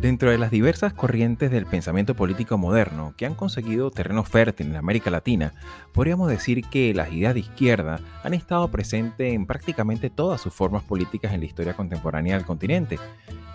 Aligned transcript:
Dentro 0.00 0.30
de 0.30 0.38
las 0.38 0.52
diversas 0.52 0.92
corrientes 0.92 1.50
del 1.50 1.66
pensamiento 1.66 2.14
político 2.14 2.56
moderno 2.56 3.14
que 3.16 3.26
han 3.26 3.34
conseguido 3.34 3.90
terreno 3.90 4.22
fértil 4.22 4.68
en 4.68 4.76
América 4.76 5.10
Latina, 5.10 5.54
podríamos 5.92 6.30
decir 6.30 6.64
que 6.70 6.94
las 6.94 7.12
ideas 7.12 7.34
de 7.34 7.40
izquierda 7.40 7.98
han 8.22 8.32
estado 8.32 8.68
presentes 8.68 9.34
en 9.34 9.44
prácticamente 9.44 10.08
todas 10.08 10.40
sus 10.40 10.54
formas 10.54 10.84
políticas 10.84 11.32
en 11.32 11.40
la 11.40 11.46
historia 11.46 11.74
contemporánea 11.74 12.36
del 12.36 12.46
continente, 12.46 12.96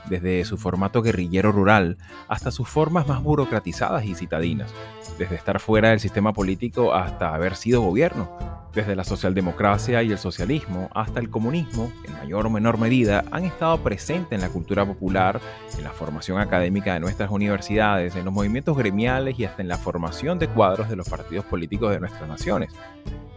desde 0.10 0.44
su 0.46 0.58
formato 0.58 1.02
guerrillero 1.02 1.52
rural 1.52 1.98
hasta 2.28 2.52
sus 2.52 2.68
formas 2.68 3.08
más 3.08 3.22
burocratizadas 3.24 4.06
y 4.06 4.16
citadinas, 4.16 4.74
desde 5.18 5.36
estar 5.36 5.60
fuera 5.60 5.90
del 5.90 6.00
sistema 6.00 6.34
político 6.34 6.94
hasta 6.94 7.34
haber 7.34 7.56
sido 7.56 7.82
gobierno, 7.82 8.30
desde 8.74 8.96
la 8.96 9.04
socialdemocracia 9.04 10.02
y 10.02 10.12
el 10.12 10.18
socialismo 10.18 10.90
hasta 10.96 11.20
el 11.20 11.30
comunismo, 11.30 11.92
en 12.06 12.14
mayor 12.14 12.48
o 12.48 12.50
menor 12.50 12.80
medida, 12.80 13.24
han 13.32 13.46
estado 13.46 13.78
presentes 13.84 14.32
en 14.32 14.42
la 14.42 14.50
cultura 14.50 14.86
popular, 14.86 15.40
en 15.78 15.84
la 15.84 15.92
formación 15.92 16.40
académica 16.40 16.94
de 16.94 17.00
nuestras 17.00 17.30
universidades, 17.30 18.16
en 18.16 18.26
los 18.26 18.34
movimientos 18.34 18.76
gremiales 18.76 19.38
y 19.38 19.46
hasta 19.46 19.62
en 19.62 19.68
la 19.68 19.78
formación 19.78 20.40
de 20.40 20.48
cuadros 20.48 20.90
de 20.90 20.96
los 20.96 21.08
partidos 21.08 21.46
políticos 21.46 21.92
de 21.92 22.00
nuestras 22.00 22.28
naciones. 22.28 22.74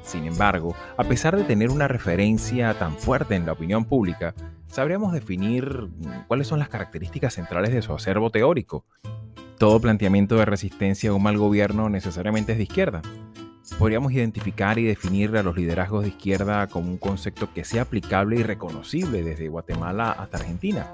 Sin 0.03 0.25
embargo, 0.25 0.75
a 0.97 1.05
pesar 1.05 1.37
de 1.37 1.45
tener 1.45 1.71
una 1.71 1.89
referencia 1.89 2.73
tan 2.79 2.97
fuerte 2.97 3.35
en 3.35 3.45
la 3.45 3.53
opinión 3.53 3.85
pública, 3.85 4.35
sabríamos 4.69 5.13
definir 5.13 5.89
cuáles 6.29 6.47
son 6.47 6.59
las 6.59 6.69
características 6.69 7.35
centrales 7.35 7.73
de 7.73 7.83
su 7.83 7.93
acervo 7.93 8.31
teórico. 8.31 8.85
Todo 9.59 9.81
planteamiento 9.81 10.37
de 10.37 10.45
resistencia 10.45 11.11
a 11.11 11.15
un 11.15 11.23
mal 11.23 11.39
gobierno 11.39 11.89
necesariamente 11.89 12.53
es 12.53 12.59
de 12.59 12.65
izquierda, 12.65 13.03
podríamos 13.79 14.13
identificar 14.13 14.79
y 14.79 14.85
definir 14.85 15.37
a 15.37 15.43
los 15.43 15.57
liderazgos 15.57 16.03
de 16.03 16.09
izquierda 16.09 16.67
como 16.69 16.89
un 16.89 16.99
concepto 16.99 17.53
que 17.53 17.65
sea 17.65 17.83
aplicable 17.83 18.37
y 18.37 18.43
reconocible 18.43 19.23
desde 19.23 19.49
Guatemala 19.49 20.13
hasta 20.13 20.39
Argentina. 20.39 20.87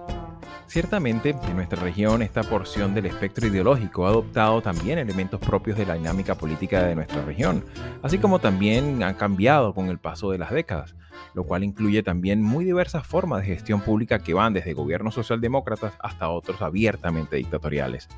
Ciertamente, 0.67 1.31
en 1.31 1.57
nuestra 1.57 1.83
región 1.83 2.23
esta 2.23 2.43
porción 2.43 2.95
del 2.95 3.07
espectro 3.07 3.47
ideológico 3.47 4.07
ha 4.07 4.11
adoptado 4.11 4.63
también 4.63 4.99
elementos 4.99 5.41
propios 5.41 5.77
de 5.77 5.85
la 5.85 5.95
dinámica 5.95 6.35
política 6.35 6.83
de 6.83 6.95
nuestra 6.95 7.23
región, 7.25 7.65
así 8.03 8.19
como 8.19 8.39
también 8.39 9.03
han 9.03 9.15
cambiado 9.15 9.75
con 9.75 9.89
el 9.89 9.99
paso 9.99 10.31
de 10.31 10.39
las 10.39 10.51
décadas, 10.51 10.95
lo 11.35 11.45
cual 11.45 11.63
incluye 11.65 12.03
también 12.03 12.43
muy 12.43 12.65
diversas 12.65 13.07
formas 13.07 13.41
de 13.41 13.49
gestión 13.49 13.83
pública 13.83 14.21
que 14.21 14.35
van 14.35 14.55
desde 14.55 14.73
gobiernos 14.73 15.15
socialdemócratas 15.15 15.95
hasta 16.01 16.31
otros 16.31 16.63
abiertamente 16.63 17.37
dictatoriales. 17.37 18.09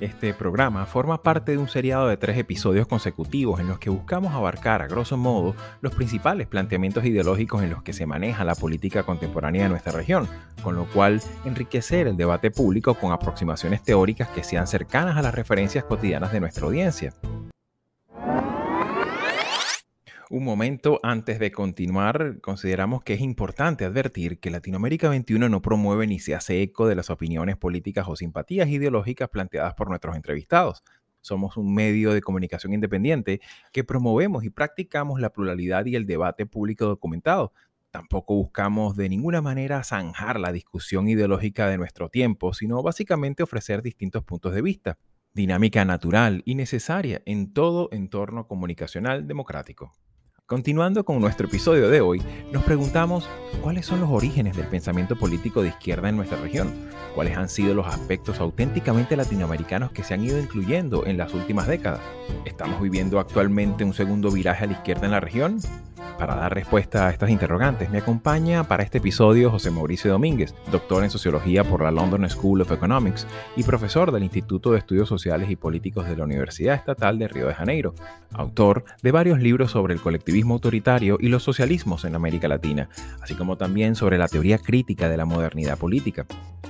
Este 0.00 0.34
programa 0.34 0.84
forma 0.84 1.22
parte 1.22 1.52
de 1.52 1.58
un 1.58 1.68
seriado 1.68 2.08
de 2.08 2.18
tres 2.18 2.36
episodios 2.36 2.86
consecutivos 2.86 3.60
en 3.60 3.68
los 3.68 3.78
que 3.78 3.88
buscamos 3.88 4.34
abarcar 4.34 4.82
a 4.82 4.88
grosso 4.88 5.16
modo 5.16 5.54
los 5.80 5.94
principales 5.94 6.46
planteamientos 6.46 7.06
ideológicos 7.06 7.62
en 7.62 7.70
los 7.70 7.82
que 7.82 7.94
se 7.94 8.04
maneja 8.04 8.44
la 8.44 8.54
política 8.54 9.04
contemporánea 9.04 9.62
de 9.62 9.68
nuestra 9.70 9.92
región, 9.92 10.28
con 10.62 10.76
lo 10.76 10.84
cual 10.84 11.22
enriquecer 11.46 12.08
el 12.08 12.18
debate 12.18 12.50
público 12.50 12.94
con 12.94 13.10
aproximaciones 13.10 13.82
teóricas 13.82 14.28
que 14.28 14.44
sean 14.44 14.66
cercanas 14.66 15.16
a 15.16 15.22
las 15.22 15.34
referencias 15.34 15.84
cotidianas 15.84 16.30
de 16.30 16.40
nuestra 16.40 16.66
audiencia. 16.66 17.14
Un 20.28 20.42
momento 20.42 20.98
antes 21.04 21.38
de 21.38 21.52
continuar, 21.52 22.40
consideramos 22.40 23.04
que 23.04 23.14
es 23.14 23.20
importante 23.20 23.84
advertir 23.84 24.40
que 24.40 24.50
Latinoamérica 24.50 25.08
21 25.08 25.48
no 25.48 25.62
promueve 25.62 26.08
ni 26.08 26.18
se 26.18 26.34
hace 26.34 26.62
eco 26.62 26.88
de 26.88 26.96
las 26.96 27.10
opiniones 27.10 27.56
políticas 27.56 28.08
o 28.08 28.16
simpatías 28.16 28.68
ideológicas 28.68 29.28
planteadas 29.28 29.74
por 29.74 29.88
nuestros 29.88 30.16
entrevistados. 30.16 30.82
Somos 31.20 31.56
un 31.56 31.72
medio 31.72 32.12
de 32.12 32.22
comunicación 32.22 32.72
independiente 32.72 33.40
que 33.72 33.84
promovemos 33.84 34.42
y 34.42 34.50
practicamos 34.50 35.20
la 35.20 35.30
pluralidad 35.30 35.86
y 35.86 35.94
el 35.94 36.06
debate 36.06 36.44
público 36.44 36.86
documentado. 36.86 37.52
Tampoco 37.92 38.34
buscamos 38.34 38.96
de 38.96 39.08
ninguna 39.08 39.40
manera 39.40 39.84
zanjar 39.84 40.40
la 40.40 40.50
discusión 40.50 41.08
ideológica 41.08 41.68
de 41.68 41.78
nuestro 41.78 42.08
tiempo, 42.08 42.52
sino 42.52 42.82
básicamente 42.82 43.44
ofrecer 43.44 43.80
distintos 43.80 44.24
puntos 44.24 44.52
de 44.54 44.62
vista. 44.62 44.98
Dinámica 45.34 45.84
natural 45.84 46.42
y 46.44 46.56
necesaria 46.56 47.22
en 47.26 47.52
todo 47.52 47.90
entorno 47.92 48.48
comunicacional 48.48 49.28
democrático. 49.28 49.92
Continuando 50.48 51.04
con 51.04 51.20
nuestro 51.20 51.48
episodio 51.48 51.90
de 51.90 52.00
hoy, 52.00 52.22
nos 52.52 52.62
preguntamos 52.62 53.28
cuáles 53.62 53.84
son 53.84 54.00
los 54.00 54.10
orígenes 54.10 54.56
del 54.56 54.68
pensamiento 54.68 55.16
político 55.16 55.60
de 55.60 55.70
izquierda 55.70 56.08
en 56.08 56.14
nuestra 56.14 56.40
región, 56.40 56.72
cuáles 57.16 57.36
han 57.36 57.48
sido 57.48 57.74
los 57.74 57.88
aspectos 57.88 58.38
auténticamente 58.38 59.16
latinoamericanos 59.16 59.90
que 59.90 60.04
se 60.04 60.14
han 60.14 60.22
ido 60.22 60.38
incluyendo 60.38 61.04
en 61.04 61.16
las 61.16 61.34
últimas 61.34 61.66
décadas. 61.66 61.98
¿Estamos 62.44 62.80
viviendo 62.80 63.18
actualmente 63.18 63.82
un 63.82 63.92
segundo 63.92 64.30
viraje 64.30 64.62
a 64.62 64.66
la 64.68 64.74
izquierda 64.74 65.06
en 65.06 65.10
la 65.10 65.20
región? 65.20 65.58
Para 66.18 66.34
dar 66.34 66.54
respuesta 66.54 67.06
a 67.06 67.10
estas 67.10 67.28
interrogantes, 67.28 67.90
me 67.90 67.98
acompaña 67.98 68.64
para 68.64 68.82
este 68.82 68.98
episodio 68.98 69.50
José 69.50 69.70
Mauricio 69.70 70.10
Domínguez, 70.10 70.54
doctor 70.72 71.04
en 71.04 71.10
sociología 71.10 71.62
por 71.62 71.82
la 71.82 71.90
London 71.90 72.28
School 72.30 72.62
of 72.62 72.72
Economics 72.72 73.26
y 73.54 73.64
profesor 73.64 74.10
del 74.10 74.22
Instituto 74.22 74.72
de 74.72 74.78
Estudios 74.78 75.10
Sociales 75.10 75.50
y 75.50 75.56
Políticos 75.56 76.08
de 76.08 76.16
la 76.16 76.24
Universidad 76.24 76.74
Estatal 76.74 77.18
de 77.18 77.28
Río 77.28 77.48
de 77.48 77.54
Janeiro, 77.54 77.94
autor 78.32 78.84
de 79.02 79.12
varios 79.12 79.40
libros 79.40 79.72
sobre 79.72 79.92
el 79.92 80.00
colectivismo 80.00 80.35
autoritario 80.44 81.18
y 81.20 81.28
los 81.28 81.42
socialismos 81.42 82.04
en 82.04 82.14
América 82.14 82.48
Latina, 82.48 82.88
así 83.22 83.34
como 83.34 83.56
también 83.56 83.94
sobre 83.94 84.18
la 84.18 84.28
teoría 84.28 84.58
crítica 84.58 85.08
de 85.08 85.16
la 85.16 85.24
modernidad 85.24 85.78
política. 85.78 86.26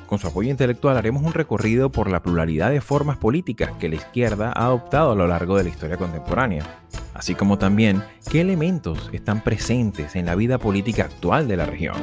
Con 0.06 0.19
su 0.19 0.28
apoyo 0.28 0.50
intelectual 0.50 0.97
haremos 0.97 1.22
un 1.25 1.32
recorrido 1.32 1.91
por 1.91 2.10
la 2.10 2.22
pluralidad 2.22 2.71
de 2.71 2.81
formas 2.81 3.19
políticas 3.19 3.72
que 3.81 3.88
la 3.88 3.97
izquierda 3.97 4.53
ha 4.54 4.66
adoptado 4.66 5.12
a 5.12 5.16
lo 5.16 5.27
largo 5.27 5.56
de 5.56 5.65
la 5.65 5.71
historia 5.71 5.97
contemporánea, 5.97 6.65
así 7.15 7.34
como 7.34 7.59
también 7.59 8.03
qué 8.31 8.41
elementos 8.41 9.10
están 9.12 9.43
presentes 9.43 10.15
en 10.15 10.27
la 10.27 10.37
vida 10.37 10.59
política 10.59 11.04
actual 11.04 11.48
de 11.48 11.56
la 11.56 11.66
región. 11.66 11.97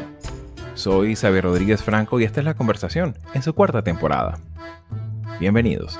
Soy 0.73 1.15
Xavier 1.15 1.43
Rodríguez 1.43 1.83
Franco 1.83 2.19
y 2.19 2.23
esta 2.23 2.41
es 2.41 2.45
la 2.45 2.55
conversación 2.55 3.17
en 3.33 3.41
su 3.41 3.53
cuarta 3.53 3.83
temporada. 3.83 4.39
Bienvenidos. 5.39 5.97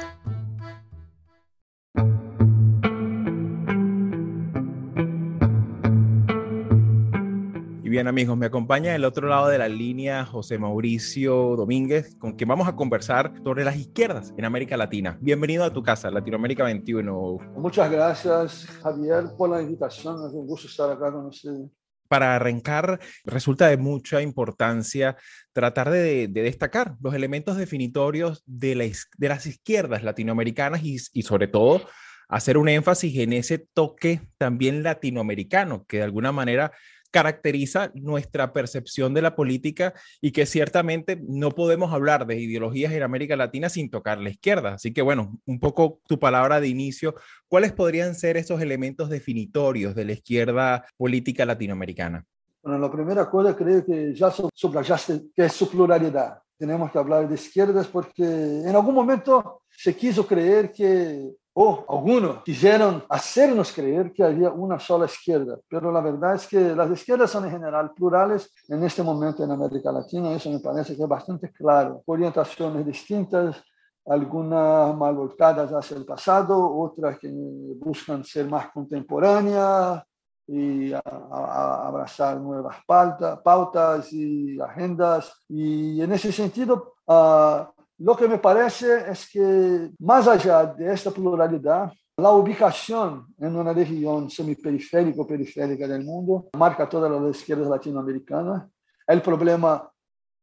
Bien 7.93 8.07
amigos, 8.07 8.35
me 8.35 8.47
acompaña 8.47 8.93
del 8.93 9.05
otro 9.05 9.27
lado 9.27 9.49
de 9.49 9.59
la 9.59 9.67
línea 9.67 10.25
José 10.25 10.57
Mauricio 10.57 11.55
Domínguez, 11.55 12.15
con 12.15 12.33
quien 12.33 12.47
vamos 12.47 12.67
a 12.67 12.75
conversar 12.75 13.35
sobre 13.43 13.63
las 13.63 13.75
izquierdas 13.75 14.33
en 14.35 14.45
América 14.45 14.75
Latina. 14.75 15.15
Bienvenido 15.21 15.63
a 15.63 15.71
tu 15.71 15.83
casa, 15.83 16.09
Latinoamérica 16.09 16.63
21. 16.63 17.37
Muchas 17.55 17.91
gracias 17.91 18.65
Javier 18.81 19.25
por 19.37 19.51
la 19.51 19.61
invitación, 19.61 20.15
es 20.27 20.33
un 20.33 20.47
gusto 20.47 20.65
estar 20.65 20.89
acá 20.89 21.11
con 21.11 21.27
ustedes. 21.27 21.69
Para 22.07 22.35
arrancar, 22.35 22.99
resulta 23.25 23.67
de 23.67 23.77
mucha 23.77 24.23
importancia 24.23 25.15
tratar 25.51 25.91
de, 25.91 26.27
destacar 26.29 26.95
los 26.99 27.13
elementos 27.13 27.57
definitorios 27.57 28.41
de, 28.47 28.91
de, 29.19 29.29
las 29.29 29.45
izquierdas 29.45 30.01
latinoamericanas 30.01 30.83
y, 30.83 30.97
y 31.13 31.21
sobre 31.21 31.47
todo 31.47 31.83
hacer 32.27 32.57
un 32.57 32.69
énfasis 32.69 33.19
en 33.19 33.33
ese 33.33 33.59
toque 33.59 34.21
también 34.39 34.81
latinoamericano 34.81 35.85
que 35.85 35.97
de 35.97 36.03
alguna 36.03 36.31
manera 36.31 36.71
caracteriza 37.13 37.91
nuestra 37.93 38.53
percepción 38.53 39.13
de 39.13 39.21
la 39.21 39.35
política 39.35 39.93
y 40.19 40.31
que 40.31 40.47
ciertamente 40.47 41.21
no 41.21 41.51
podemos 41.51 41.93
hablar 41.93 42.25
de 42.25 42.41
ideologías 42.41 42.91
en 42.91 43.03
América 43.03 43.35
Latina 43.35 43.69
sin 43.69 43.91
tocar 43.91 44.17
la 44.17 44.31
izquierda. 44.31 44.73
Así 44.73 44.91
que 44.91 45.03
bueno, 45.03 45.37
un 45.45 45.59
poco 45.59 46.01
tu 46.07 46.17
palabra 46.17 46.59
de 46.59 46.69
inicio, 46.69 47.13
¿cuáles 47.47 47.71
podrían 47.71 48.15
ser 48.15 48.35
esos 48.35 48.59
elementos 48.61 49.09
definitorios 49.09 49.93
de 49.93 50.05
la 50.05 50.13
izquierda 50.13 50.85
política 50.97 51.45
latinoamericana? 51.45 52.25
Bueno, 52.63 52.79
la 52.79 52.91
primera 52.91 53.29
cosa 53.29 53.55
creo 53.55 53.85
que 53.85 54.15
ya 54.15 54.33
subrayaste 54.53 55.25
que 55.35 55.45
es 55.45 55.53
su 55.53 55.69
pluralidad. 55.69 56.39
Tenemos 56.57 56.91
que 56.91 56.97
hablar 56.97 57.29
de 57.29 57.35
izquierdas 57.35 57.85
porque 57.87 58.23
en 58.23 58.75
algún 58.75 58.95
momento 58.95 59.61
se 59.69 59.95
quiso 59.95 60.25
creer 60.25 60.71
que 60.71 61.29
o 61.55 61.85
algunos 61.87 62.43
quisieron 62.43 63.03
hacernos 63.09 63.71
creer 63.71 64.11
que 64.11 64.23
había 64.23 64.49
una 64.49 64.79
sola 64.79 65.05
izquierda, 65.05 65.59
pero 65.69 65.91
la 65.91 66.01
verdad 66.01 66.35
es 66.35 66.47
que 66.47 66.75
las 66.75 66.89
izquierdas 66.89 67.29
son 67.29 67.45
en 67.45 67.51
general 67.51 67.91
plurales 67.93 68.51
en 68.67 68.83
este 68.83 69.03
momento 69.03 69.43
en 69.43 69.51
América 69.51 69.91
Latina, 69.91 70.31
eso 70.31 70.49
me 70.49 70.59
parece 70.59 70.95
que 70.95 71.03
es 71.03 71.07
bastante 71.07 71.51
claro, 71.51 72.01
orientaciones 72.05 72.85
distintas, 72.85 73.63
algunas 74.05 74.95
mal 74.97 75.15
voltadas 75.15 75.71
hacia 75.71 75.97
el 75.97 76.05
pasado, 76.05 76.75
otras 76.75 77.17
que 77.19 77.29
buscan 77.31 78.23
ser 78.23 78.47
más 78.47 78.69
contemporáneas 78.71 80.03
y 80.47 80.91
abrazar 80.93 82.39
nuevas 82.39 82.77
pautas 82.85 84.11
y 84.11 84.59
agendas. 84.59 85.33
Y 85.47 86.01
en 86.01 86.11
ese 86.11 86.33
sentido, 86.33 86.95
uh, 87.07 87.63
lo 88.03 88.17
que 88.17 88.27
me 88.27 88.37
parece 88.37 89.09
es 89.09 89.29
que, 89.29 89.89
más 89.99 90.27
allá 90.27 90.65
de 90.65 90.91
esta 90.91 91.09
pluralidad, 91.09 91.89
la 92.17 92.31
ubicación 92.31 93.27
en 93.39 93.55
una 93.55 93.71
región 93.71 94.29
semiperiférica 94.29 95.21
o 95.21 95.25
periférica 95.25 95.87
del 95.87 96.03
mundo 96.03 96.49
marca 96.57 96.87
todas 96.87 97.09
las 97.09 97.37
izquierdas 97.37 97.69
latinoamericanas. 97.69 98.63
El 99.07 99.21
problema 99.21 99.89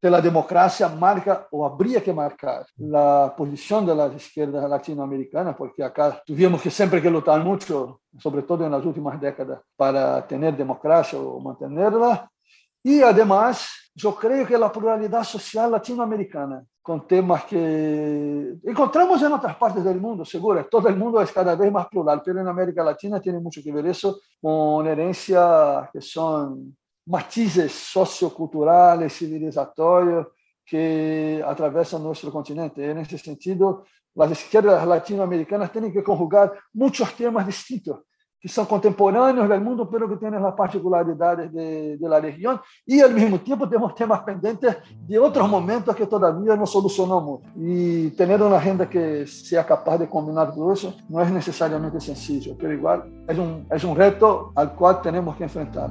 de 0.00 0.10
la 0.10 0.22
democracia 0.22 0.88
marca 0.88 1.48
o 1.50 1.66
habría 1.66 2.02
que 2.02 2.14
marcar 2.14 2.64
la 2.78 3.34
posición 3.36 3.84
de 3.84 3.94
las 3.94 4.14
izquierdas 4.14 4.68
latinoamericanas, 4.68 5.54
porque 5.54 5.84
acá 5.84 6.22
tuvimos 6.24 6.62
que 6.62 6.70
siempre 6.70 7.02
que 7.02 7.10
luchar 7.10 7.44
mucho, 7.44 8.00
sobre 8.18 8.42
todo 8.42 8.64
en 8.64 8.72
las 8.72 8.84
últimas 8.86 9.20
décadas, 9.20 9.60
para 9.76 10.26
tener 10.26 10.56
democracia 10.56 11.18
o 11.18 11.38
mantenerla. 11.38 12.26
Y 12.82 13.02
además 13.02 13.89
yo 14.00 14.14
creo 14.14 14.46
que 14.46 14.56
la 14.56 14.72
pluralidad 14.72 15.22
social 15.24 15.70
latinoamericana, 15.70 16.64
con 16.80 17.06
temas 17.06 17.44
que 17.44 18.56
encontramos 18.64 19.22
en 19.22 19.32
otras 19.32 19.56
partes 19.56 19.84
del 19.84 20.00
mundo, 20.00 20.24
seguro, 20.24 20.64
todo 20.66 20.88
el 20.88 20.96
mundo 20.96 21.20
es 21.20 21.30
cada 21.30 21.54
vez 21.54 21.70
más 21.70 21.86
plural, 21.88 22.22
pero 22.24 22.40
en 22.40 22.48
América 22.48 22.82
Latina 22.82 23.20
tiene 23.20 23.38
mucho 23.38 23.60
que 23.62 23.70
ver 23.70 23.86
eso 23.86 24.20
con 24.40 24.86
herencias 24.86 25.90
que 25.92 26.00
son 26.00 26.74
matices 27.06 27.72
socioculturales, 27.72 29.12
civilizatorios, 29.12 30.28
que 30.64 31.44
atraviesan 31.46 32.02
nuestro 32.02 32.32
continente. 32.32 32.90
En 32.90 32.98
ese 32.98 33.18
sentido, 33.18 33.84
las 34.14 34.30
izquierdas 34.30 34.86
latinoamericanas 34.86 35.70
tienen 35.70 35.92
que 35.92 36.02
conjugar 36.02 36.54
muchos 36.72 37.12
temas 37.14 37.46
distintos 37.46 38.00
que 38.40 38.48
são 38.48 38.64
contemporâneos 38.64 39.48
do 39.48 39.60
mundo, 39.60 39.86
pero 39.86 40.08
que 40.08 40.16
têm 40.16 40.34
as 40.34 40.54
particularidades 40.54 41.50
de, 41.50 41.98
de 41.98 42.08
la 42.08 42.20
região, 42.20 42.58
e 42.86 43.02
ao 43.02 43.10
mesmo 43.10 43.38
tempo 43.38 43.66
temos 43.66 43.92
temas 43.92 44.20
pendentes 44.20 44.76
de 45.06 45.18
outros 45.18 45.48
momentos 45.48 45.94
que 45.94 46.06
todavia 46.06 46.56
não 46.56 46.66
solucionamos. 46.66 47.40
E 47.56 48.12
ter 48.16 48.40
uma 48.40 48.58
renda 48.58 48.86
que 48.86 49.26
seja 49.26 49.62
capaz 49.62 50.00
de 50.00 50.06
combinar 50.06 50.46
tudo 50.46 50.72
isso 50.72 50.94
não 51.08 51.20
é 51.20 51.30
necessariamente 51.30 52.02
sencillo, 52.02 52.56
pero 52.56 52.72
igual 52.72 53.02
é 53.28 53.34
um, 53.34 53.64
é 53.68 53.86
um 53.86 53.92
reto 53.92 54.52
ao 54.54 54.68
qual 54.68 54.94
temos 55.00 55.36
que 55.36 55.44
enfrentar. 55.44 55.90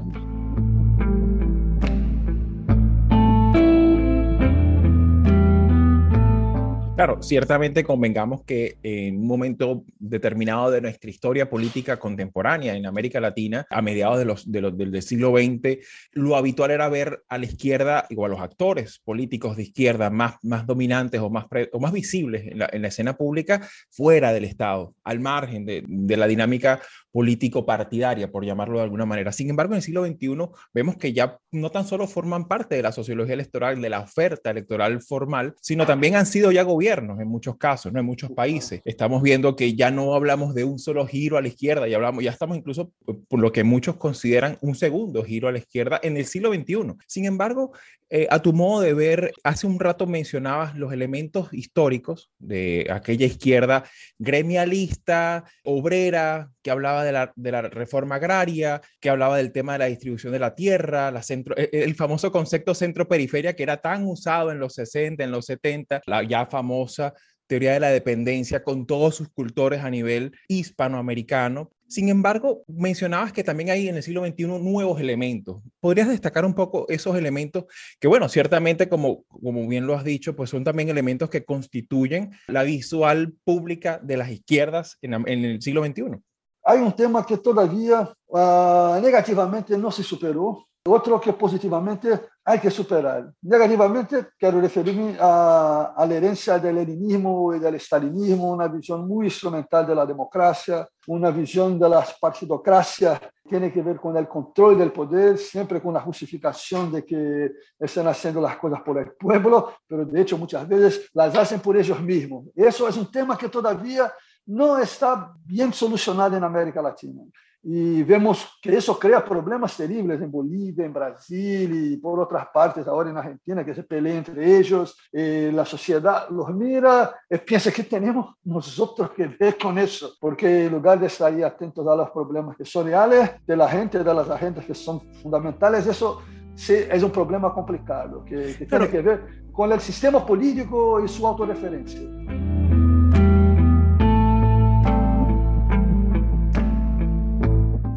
Claro, 6.99 7.23
ciertamente 7.23 7.85
convengamos 7.85 8.43
que 8.43 8.77
en 8.83 9.19
un 9.19 9.25
momento 9.25 9.85
determinado 9.99 10.69
de 10.69 10.81
nuestra 10.81 11.09
historia 11.09 11.49
política 11.49 11.97
contemporánea 11.97 12.75
en 12.75 12.85
América 12.85 13.21
Latina, 13.21 13.65
a 13.69 13.81
mediados 13.81 14.45
del 14.45 15.01
siglo 15.01 15.31
XX, 15.31 15.77
lo 16.11 16.35
habitual 16.35 16.71
era 16.71 16.89
ver 16.89 17.23
a 17.29 17.37
la 17.37 17.45
izquierda 17.45 18.05
o 18.13 18.25
a 18.25 18.27
los 18.27 18.41
actores 18.41 18.99
políticos 18.99 19.55
de 19.55 19.63
izquierda 19.63 20.09
más, 20.09 20.35
más 20.43 20.67
dominantes 20.67 21.21
o 21.21 21.29
más, 21.29 21.45
más 21.79 21.93
visibles 21.93 22.45
en 22.47 22.59
la, 22.59 22.69
en 22.69 22.81
la, 22.81 22.89
escena 22.89 23.15
pública 23.15 23.65
fuera 23.89 24.33
del 24.33 24.43
Estado, 24.43 24.93
al 25.05 25.21
margen 25.21 25.65
de, 25.65 25.85
de 25.87 26.17
la 26.17 26.27
dinámica 26.27 26.81
político-partidaria, 27.11 28.31
por 28.31 28.45
llamarlo 28.45 28.77
de 28.77 28.83
alguna 28.83 29.05
manera. 29.05 29.31
Sin 29.31 29.49
embargo, 29.49 29.73
en 29.73 29.77
el 29.77 29.83
siglo 29.83 30.05
XXI 30.05 30.37
vemos 30.73 30.97
que 30.97 31.13
ya 31.13 31.37
no 31.51 31.71
tan 31.71 31.85
solo 31.85 32.07
forman 32.07 32.47
parte 32.47 32.75
de 32.75 32.83
la 32.83 32.91
sociología 32.91 33.33
electoral, 33.33 33.81
de 33.81 33.89
la 33.89 34.01
oferta 34.01 34.51
electoral 34.51 35.01
formal, 35.01 35.55
sino 35.61 35.85
también 35.85 36.15
han 36.15 36.25
sido 36.25 36.51
ya 36.51 36.63
gobiernos 36.63 37.19
en 37.19 37.27
muchos 37.27 37.57
casos, 37.57 37.91
¿no? 37.91 37.99
en 37.99 38.05
muchos 38.05 38.31
países. 38.31 38.81
Estamos 38.85 39.21
viendo 39.21 39.55
que 39.55 39.75
ya 39.75 39.91
no 39.91 40.13
hablamos 40.13 40.53
de 40.53 40.63
un 40.63 40.79
solo 40.79 41.05
giro 41.07 41.37
a 41.37 41.41
la 41.41 41.47
izquierda, 41.47 41.87
ya 41.87 41.95
hablamos, 41.95 42.23
ya 42.23 42.31
estamos 42.31 42.57
incluso 42.57 42.91
por 43.27 43.39
lo 43.39 43.51
que 43.51 43.63
muchos 43.63 43.97
consideran 43.97 44.57
un 44.61 44.75
segundo 44.75 45.23
giro 45.23 45.47
a 45.47 45.51
la 45.51 45.59
izquierda 45.59 45.99
en 46.03 46.17
el 46.17 46.25
siglo 46.25 46.53
XXI. 46.53 46.95
Sin 47.07 47.25
embargo, 47.25 47.71
eh, 48.11 48.27
a 48.31 48.39
tu 48.41 48.53
modo 48.53 48.81
de 48.81 48.93
ver, 48.93 49.33
hace 49.43 49.67
un 49.67 49.79
rato 49.79 50.07
mencionabas 50.07 50.75
los 50.75 50.91
elementos 50.91 51.53
históricos 51.53 52.31
de 52.39 52.87
aquella 52.89 53.27
izquierda 53.27 53.83
gremialista, 54.17 55.45
obrera, 55.63 56.49
que 56.61 56.71
hablaba 56.71 57.03
de 57.03 57.11
la, 57.11 57.31
de 57.35 57.51
la 57.51 57.61
reforma 57.61 58.15
agraria, 58.15 58.81
que 58.99 59.09
hablaba 59.09 59.37
del 59.37 59.51
tema 59.51 59.73
de 59.73 59.79
la 59.79 59.85
distribución 59.85 60.33
de 60.33 60.39
la 60.39 60.55
tierra, 60.55 61.11
la 61.11 61.23
centro, 61.23 61.55
e, 61.57 61.69
e, 61.71 61.83
el 61.83 61.95
famoso 61.95 62.31
concepto 62.31 62.73
centro-periferia 62.73 63.55
que 63.55 63.63
era 63.63 63.77
tan 63.77 64.05
usado 64.05 64.51
en 64.51 64.59
los 64.59 64.73
60, 64.73 65.23
en 65.23 65.31
los 65.31 65.45
70, 65.45 66.01
la 66.05 66.23
ya 66.23 66.45
famosa 66.45 67.13
teoría 67.49 67.73
de 67.73 67.79
la 67.79 67.89
dependencia 67.89 68.63
con 68.63 68.85
todos 68.85 69.15
sus 69.15 69.29
cultores 69.29 69.81
a 69.81 69.89
nivel 69.89 70.31
hispanoamericano. 70.47 71.71
Sin 71.87 72.09
embargo, 72.09 72.63
mencionabas 72.67 73.33
que 73.33 73.43
también 73.43 73.71
hay 73.71 73.89
en 73.89 73.95
el 73.95 74.03
siglo 74.03 74.23
XXI 74.23 74.45
nuevos 74.45 75.01
elementos. 75.01 75.63
¿Podrías 75.79 76.07
destacar 76.07 76.45
un 76.45 76.53
poco 76.53 76.85
esos 76.89 77.17
elementos 77.17 77.65
que, 77.99 78.07
bueno, 78.07 78.29
ciertamente, 78.29 78.87
como, 78.87 79.23
como 79.23 79.67
bien 79.67 79.87
lo 79.87 79.95
has 79.95 80.03
dicho, 80.03 80.35
pues 80.35 80.51
son 80.51 80.63
también 80.63 80.89
elementos 80.89 81.31
que 81.31 81.43
constituyen 81.43 82.29
la 82.45 82.61
visual 82.61 83.33
pública 83.43 83.99
de 84.03 84.17
las 84.17 84.29
izquierdas 84.29 84.99
en, 85.01 85.15
en 85.15 85.43
el 85.43 85.59
siglo 85.63 85.83
XXI? 85.83 86.21
Hay 86.69 86.77
un 86.81 86.91
tema 86.91 87.25
que 87.25 87.37
todavía 87.37 88.13
uh, 88.27 89.01
negativamente 89.01 89.75
no 89.75 89.89
se 89.89 90.03
superó, 90.03 90.67
otro 90.85 91.19
que 91.19 91.33
positivamente 91.33 92.09
hay 92.45 92.59
que 92.59 92.69
superar. 92.69 93.31
Negativamente, 93.41 94.27
quiero 94.37 94.61
referirme 94.61 95.17
a, 95.19 95.93
a 95.97 96.05
la 96.05 96.13
herencia 96.13 96.59
del 96.59 96.75
leninismo 96.75 97.55
y 97.55 97.59
del 97.59 97.73
estalinismo, 97.73 98.51
una 98.51 98.67
visión 98.67 99.07
muy 99.07 99.25
instrumental 99.25 99.87
de 99.87 99.95
la 99.95 100.05
democracia, 100.05 100.87
de 101.07 101.89
las 101.89 102.19
partidocracias 102.19 103.19
que 103.19 103.49
tiene 103.49 103.73
que 103.73 103.81
ver 103.81 103.97
con 103.97 104.15
el 104.15 104.27
control 104.27 104.77
del 104.77 104.91
poder, 104.91 105.39
siempre 105.39 105.81
con 105.81 105.91
la 105.95 106.01
justificación 106.01 106.91
de 106.91 107.03
que 107.03 107.51
están 107.79 108.07
haciendo 108.07 108.39
las 108.39 108.57
cosas 108.57 108.81
por 108.83 108.99
el 108.99 109.13
pueblo, 109.13 109.73
pero 109.87 110.05
de 110.05 110.21
hecho 110.21 110.37
muchas 110.37 110.67
veces 110.67 111.09
las 111.13 111.35
hacen 111.35 111.61
por 111.61 111.75
ellos 111.75 111.99
mismos. 111.99 112.45
Eso 112.55 112.87
es 112.87 112.95
un 112.95 113.09
tema 113.09 113.35
que 113.35 113.49
todavía 113.49 114.13
no 114.49 114.79
está 114.79 115.33
bien 115.45 115.71
solucionado 115.71 116.35
en 116.35 116.43
América 116.43 116.81
Latina. 116.81 117.21
Y 117.61 118.03
vemos 118.03 118.57
que 118.61 118.77
eso 118.77 118.97
crea 118.97 119.23
problemas 119.23 119.75
terribles 119.75 120.21
en 120.21 120.31
Bolivia, 120.31 120.85
en 120.85 120.93
Brasil 120.93 121.91
y 121.91 121.97
por 121.97 122.19
otras 122.19 122.47
partes, 122.53 122.87
ahora 122.87 123.09
en 123.09 123.17
Argentina, 123.17 123.65
que 123.65 123.75
se 123.75 123.83
pelean 123.83 124.17
entre 124.17 124.57
ellos. 124.57 124.97
Eh, 125.11 125.51
la 125.53 125.65
sociedad 125.65 126.29
los 126.29 126.49
mira 126.53 127.13
y 127.29 127.37
piensa 127.37 127.71
que 127.71 127.83
tenemos 127.83 128.35
nosotros 128.45 129.11
que 129.11 129.27
ver 129.27 129.57
con 129.57 129.77
eso, 129.77 130.13
porque 130.19 130.65
en 130.65 130.71
lugar 130.71 130.99
de 130.99 131.07
estar 131.07 131.31
ahí 131.31 131.43
atentos 131.43 131.85
a 131.85 131.95
los 131.95 132.09
problemas 132.11 132.55
que 132.55 132.65
son 132.65 132.85
reales 132.85 133.31
de 133.45 133.57
la 133.57 133.67
gente, 133.67 134.03
de 134.03 134.13
las 134.13 134.29
agentes 134.29 134.65
que 134.65 134.73
son 134.73 135.01
fundamentales, 135.21 135.85
eso 135.85 136.21
sí, 136.55 136.75
es 136.89 137.03
un 137.03 137.11
problema 137.11 137.53
complicado, 137.53 138.23
que, 138.23 138.55
que 138.57 138.65
tiene 138.65 138.87
que 138.87 139.01
ver 139.01 139.43
con 139.51 139.71
el 139.73 139.81
sistema 139.81 140.25
político 140.25 141.03
y 141.03 141.07
su 141.09 141.27
autorreferencia. 141.27 141.99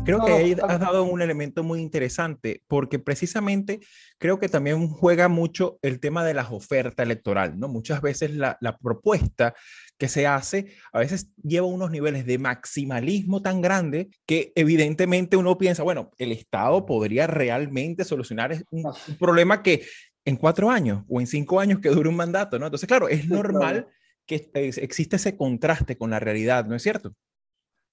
Creo 0.05 0.25
que 0.25 0.33
ahí 0.33 0.57
has 0.69 0.81
dado 0.81 1.05
un 1.05 1.23
elemento 1.23 1.63
muy 1.63 1.81
interesante, 1.81 2.63
porque 2.67 2.99
precisamente 2.99 3.81
creo 4.19 4.41
que 4.41 4.49
también 4.49 4.89
juega 4.89 5.29
mucho 5.29 5.79
el 5.81 6.01
tema 6.01 6.25
de 6.25 6.35
las 6.35 6.51
ofertas 6.51 7.05
electoral, 7.05 7.59
¿no? 7.59 7.69
Muchas 7.69 8.03
veces 8.03 8.33
la, 8.33 8.59
la, 8.61 8.77
propuesta 8.79 9.55
que 9.97 10.09
se 10.09 10.27
hace 10.27 10.73
a 10.93 10.99
veces 10.99 11.31
lleva 11.43 11.69
unos 11.69 11.93
niveles 11.93 12.27
de 12.27 12.39
maximalismo 12.39 13.43
tan 13.43 13.61
grande 13.61 14.11
que 14.27 14.53
evidentemente 14.57 15.37
uno 15.37 15.57
piensa, 15.57 15.85
bueno, 15.85 16.11
el 16.19 16.33
Estado 16.33 16.85
podría 16.85 17.29
realmente 17.29 18.05
solucionar 18.05 18.57
un, 18.71 18.87
un 18.87 19.17
problema 19.19 19.63
que 19.63 19.87
en 20.25 20.37
cuatro 20.37 20.69
años 20.71 21.05
o 21.09 21.21
en 21.21 21.29
cinco 21.29 21.61
años 21.61 21.79
que 21.79 21.91
dure 21.91 22.09
un 22.09 22.17
mandato, 22.17 22.59
¿no? 22.59 22.67
Entonces, 22.67 22.89
claro, 22.89 23.09
es 23.09 23.29
normal 23.29 23.87
que 24.27 24.51
existe 24.55 25.17
ese 25.17 25.37
contraste 25.37 25.97
con 25.97 26.11
la 26.11 26.19
realidad, 26.19 26.67
¿no 26.67 26.75
es 26.75 26.83
cierto? 26.83 27.15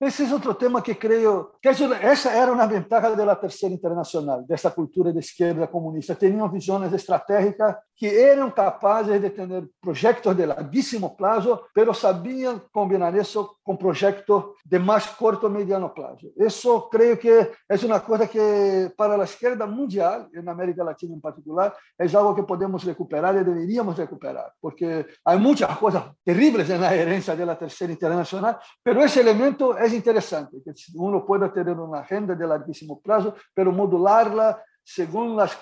Esse 0.02 0.24
é 0.24 0.34
outro 0.34 0.54
tema 0.54 0.82
que 0.82 0.96
creio 0.96 1.52
que 1.62 1.68
essa 1.68 2.30
era 2.30 2.54
uma 2.54 2.66
vantagem 2.66 3.18
da 3.18 3.36
terceira 3.36 3.76
internacional, 3.76 4.44
dessa 4.44 4.72
cultura 4.72 5.12
de 5.12 5.20
esquerda 5.20 5.68
comunista. 5.68 6.16
Tinham 6.16 6.50
visões 6.50 6.94
estratégicas 6.94 7.76
que 7.98 8.08
eram 8.08 8.50
capazes 8.50 9.20
de 9.20 9.30
ter 9.30 9.70
projetos 9.82 10.34
de 10.34 10.46
larguíssimo 10.46 11.18
prazo, 11.18 11.60
mas 11.76 11.98
sabiam 11.98 12.62
combinar 12.72 13.14
isso 13.14 13.58
com 13.70 13.76
projetos 13.76 14.46
de 14.66 14.80
mais 14.80 15.06
curto 15.06 15.46
e 15.46 15.50
mediano 15.52 15.92
prazo. 15.92 16.34
Isso 16.36 16.90
creio 16.90 17.16
que 17.16 17.30
é 17.30 17.76
uma 17.86 18.00
coisa 18.00 18.28
que 18.28 18.92
para 18.98 19.16
a 19.22 19.24
esquerda 19.24 19.68
mundial, 19.68 20.28
na 20.44 20.54
América 20.54 20.84
Latina 20.84 21.14
em 21.14 21.20
particular, 21.20 21.76
é 22.00 22.18
algo 22.18 22.34
que 22.34 22.42
podemos 22.42 22.84
recuperar 22.84 23.36
e 23.36 23.44
deveríamos 23.44 23.96
recuperar, 23.96 24.52
porque 24.60 25.06
há 25.24 25.38
muitas 25.38 25.78
coisas 25.78 26.02
terríveis 26.26 26.68
na 26.68 26.96
herência 26.96 27.36
da 27.36 27.56
terceira 27.56 27.94
internacional, 27.94 28.60
mas 28.84 29.06
esse 29.06 29.20
elemento 29.20 29.78
é 29.78 29.88
interesante, 29.90 30.60
que 30.64 30.72
uno 30.96 31.24
pueda 31.24 31.48
tener 31.50 31.78
una 31.78 32.00
agenda 32.00 32.36
de 32.36 32.48
larguísimo 32.48 33.00
plazo, 33.00 33.36
pero 33.54 33.72
modularla 33.72 34.60
según 34.84 35.36
las 35.36 35.56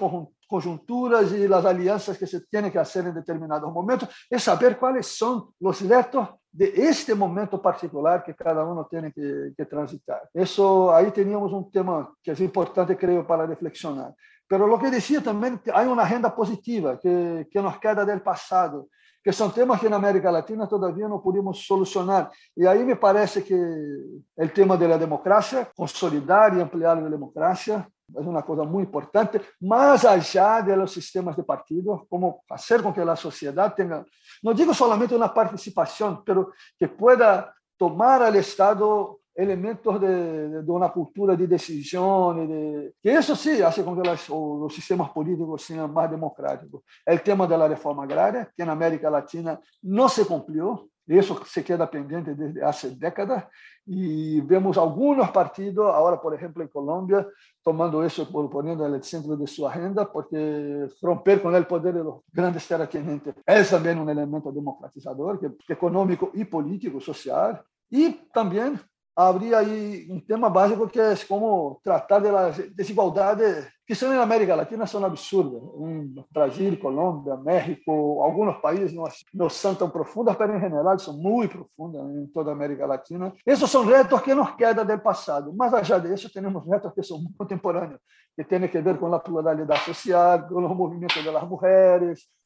conjunturas 0.48 1.34
y 1.34 1.46
las 1.46 1.66
alianzas 1.66 2.18
que 2.18 2.26
se 2.26 2.40
tienen 2.48 2.72
que 2.72 2.80
hacer 2.80 3.06
en 3.06 3.16
determinados 3.16 3.70
momentos, 3.74 4.08
es 4.30 4.42
saber 4.44 4.78
cuáles 4.78 5.08
son 5.08 5.50
los 5.60 5.82
retos 5.82 6.30
de 6.58 6.74
este 6.76 7.14
momento 7.14 7.62
particular 7.62 8.24
que 8.24 8.34
cada 8.34 8.66
uno 8.66 8.88
tiene 8.90 9.12
que, 9.12 9.54
que 9.56 9.66
transitar. 9.68 10.28
Eso, 10.34 10.92
ahí 10.92 11.12
teníamos 11.12 11.54
un 11.54 11.72
tema 11.72 12.12
que 12.24 12.32
es 12.32 12.40
importante, 12.42 12.98
creo, 12.98 13.28
para 13.28 13.46
reflexionar. 13.46 14.16
Pero 14.48 14.66
lo 14.66 14.80
que 14.80 14.90
decía 14.90 15.22
también, 15.22 15.62
hay 15.72 15.86
una 15.86 16.02
agenda 16.02 16.34
positiva 16.34 17.00
que, 17.00 17.48
que 17.52 17.62
nos 17.62 17.78
queda 17.78 18.04
del 18.04 18.24
pasado, 18.24 18.88
que 19.24 19.32
são 19.32 19.52
temas 19.52 19.80
que 19.80 19.88
na 19.88 19.98
América 19.98 20.32
Latina 20.32 20.66
todavia 20.66 21.08
não 21.08 21.20
podemos 21.20 21.68
solucionar. 21.68 22.32
E 22.56 22.66
aí 22.66 22.84
me 22.84 22.96
parece 22.96 23.44
que 23.44 23.54
o 23.54 24.48
tema 24.48 24.76
da 24.78 24.98
democracia, 24.98 25.68
consolidar 25.76 26.58
e 26.58 26.62
ampliar 26.62 26.98
a 26.98 27.10
democracia, 27.10 27.86
é 28.16 28.20
uma 28.20 28.44
coisa 28.44 28.64
muito 28.64 28.88
importante, 28.88 29.42
mais 29.62 30.06
allá 30.06 30.62
de 30.62 30.76
los 30.76 30.92
sistemas 30.92 31.36
de 31.36 31.44
partido, 31.44 32.06
como 32.10 32.42
fazer 32.48 32.82
com 32.82 32.94
que 32.94 33.02
a 33.02 33.16
sociedade 33.16 33.76
tenha, 33.76 34.06
não 34.44 34.54
digo 34.54 34.74
solamente 34.74 35.14
uma 35.14 35.30
participação, 35.30 36.24
mas 36.26 36.46
que 36.78 36.88
pueda 36.88 37.54
tomar 37.78 38.22
al 38.22 38.36
Estado 38.36 39.20
elementos 39.36 40.02
de, 40.02 40.64
una 40.68 40.90
cultura 40.90 41.36
de 41.36 41.46
decisión, 41.46 42.48
de, 42.48 42.96
que 43.00 43.14
eso 43.14 43.36
sí 43.36 43.62
hace 43.62 43.84
con 43.84 44.02
que 44.02 44.10
los 44.10 44.74
sistemas 44.74 45.12
políticos 45.12 45.62
sean 45.62 45.94
más 45.94 46.10
democráticos. 46.10 46.82
El 47.06 47.22
tema 47.22 47.46
de 47.46 47.56
la 47.56 47.68
reforma 47.68 48.04
agraria, 48.04 48.52
que 48.56 48.64
en 48.64 48.70
América 48.70 49.12
Latina 49.12 49.60
no 49.84 50.10
se 50.10 50.26
cumplió, 50.26 50.90
eso 51.16 51.40
se 51.46 51.64
queda 51.64 51.90
pendiente 51.90 52.36
desde 52.36 52.64
hace 52.64 52.96
décadas 52.96 53.46
y 53.86 54.42
vemos 54.42 54.78
algunos 54.78 55.32
partidos, 55.32 55.94
ahora 55.94 56.20
por 56.20 56.34
ejemplo 56.36 56.62
en 56.62 56.68
Colombia, 56.68 57.26
tomando 57.64 58.04
eso, 58.04 58.30
poniendo 58.50 58.86
en 58.86 58.96
el 58.96 59.04
centro 59.04 59.38
de 59.38 59.48
su 59.48 59.66
agenda, 59.66 60.12
porque 60.12 60.88
romper 61.02 61.42
con 61.42 61.56
el 61.56 61.66
poder 61.66 61.94
de 61.94 62.04
los 62.04 62.22
grandes 62.32 62.68
terratenientes 62.68 63.36
es 63.46 63.70
también 63.70 64.00
un 64.00 64.10
elemento 64.10 64.52
democratizador, 64.52 65.40
que, 65.40 65.74
económico 65.74 66.32
y 66.34 66.44
político, 66.44 67.00
social. 67.00 67.62
Y 67.90 68.12
también 68.34 68.78
habría 69.20 69.58
ahí 69.58 70.06
un 70.10 70.24
tema 70.26 70.48
básico 70.48 70.88
que 70.88 71.12
es 71.12 71.26
cómo 71.26 71.82
tratar 71.84 72.22
de 72.22 72.32
las 72.32 72.76
desigualdades 72.76 73.68
que 73.88 73.96
son 73.96 74.14
en 74.14 74.20
América 74.20 74.54
Latina 74.54 74.86
son 74.86 75.06
absurdas. 75.06 75.64
En 75.80 76.14
Brasil, 76.30 76.78
Colombia, 76.78 77.38
México, 77.38 78.26
algunos 78.26 78.58
países 78.58 78.94
no, 78.94 79.06
no 79.32 79.50
son 79.50 79.78
tan 79.78 79.90
profundas, 79.90 80.36
pero 80.36 80.54
en 80.54 80.60
general 80.60 81.00
son 81.00 81.22
muy 81.22 81.48
profundas 81.48 82.04
en 82.04 82.32
toda 82.34 82.52
América 82.52 82.86
Latina. 82.86 83.34
Esos 83.46 83.72
son 83.72 83.90
retos 83.90 84.22
que 84.22 84.36
nos 84.36 84.52
quedan 84.58 84.86
del 84.86 85.02
pasado. 85.02 85.54
Más 85.54 85.74
allá 85.74 86.00
de 86.00 86.14
eso, 86.14 86.30
tenemos 86.30 86.68
retos 86.68 86.94
que 86.94 87.02
son 87.02 87.32
contemporáneos, 87.32 88.02
que 88.36 88.44
tienen 88.44 88.70
que 88.70 88.82
ver 88.82 89.00
con 89.00 89.10
la 89.10 89.24
pluralidad 89.24 89.78
social, 89.78 90.46
con 90.48 90.64
los 90.64 90.76
movimientos 90.76 91.24
de 91.24 91.32
las 91.32 91.48
mujeres, 91.48 92.30
ah, 92.30 92.34
con 92.34 92.37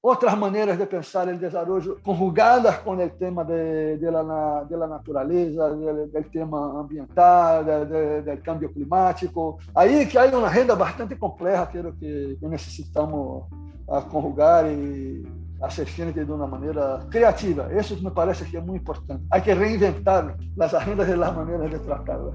otras 0.00 0.38
maneras 0.38 0.78
de 0.78 0.86
pensar 0.86 1.28
el 1.28 1.40
desarrollo 1.40 1.96
conjugadas 2.02 2.78
con 2.80 3.00
el 3.00 3.12
tema 3.12 3.42
de, 3.42 3.96
de, 3.96 4.10
la, 4.12 4.64
de 4.68 4.76
la, 4.76 4.86
tema 6.30 6.80
ambiental, 6.80 7.64
de, 8.24 8.40
cambio 8.42 8.70
climático. 8.72 9.58
Ahí 9.74 10.06
que 10.06 10.18
hay 10.18 10.32
una 10.32 10.46
agenda 10.46 10.74
bastante 10.74 11.18
compleja 11.18 11.68
que, 11.68 12.36
que 12.38 12.46
necesitamos 12.46 13.44
uh, 13.86 14.00
conjugar 14.10 14.66
hacer 15.62 15.86
frente 15.86 16.24
de 16.24 16.32
una 16.32 16.46
manera 16.46 17.00
creativa. 17.10 17.68
Eso 17.72 17.96
me 18.02 18.10
parece 18.10 18.44
que 18.44 18.58
es 18.58 18.64
muy 18.64 18.76
importante. 18.76 19.24
Hay 19.30 19.42
que 19.42 19.54
reinventar 19.54 20.36
las 20.54 20.74
agendas 20.74 21.08
y 21.08 21.16
las 21.16 21.34
maneras 21.34 21.72
de 21.72 21.78
tratarlas. 21.78 22.34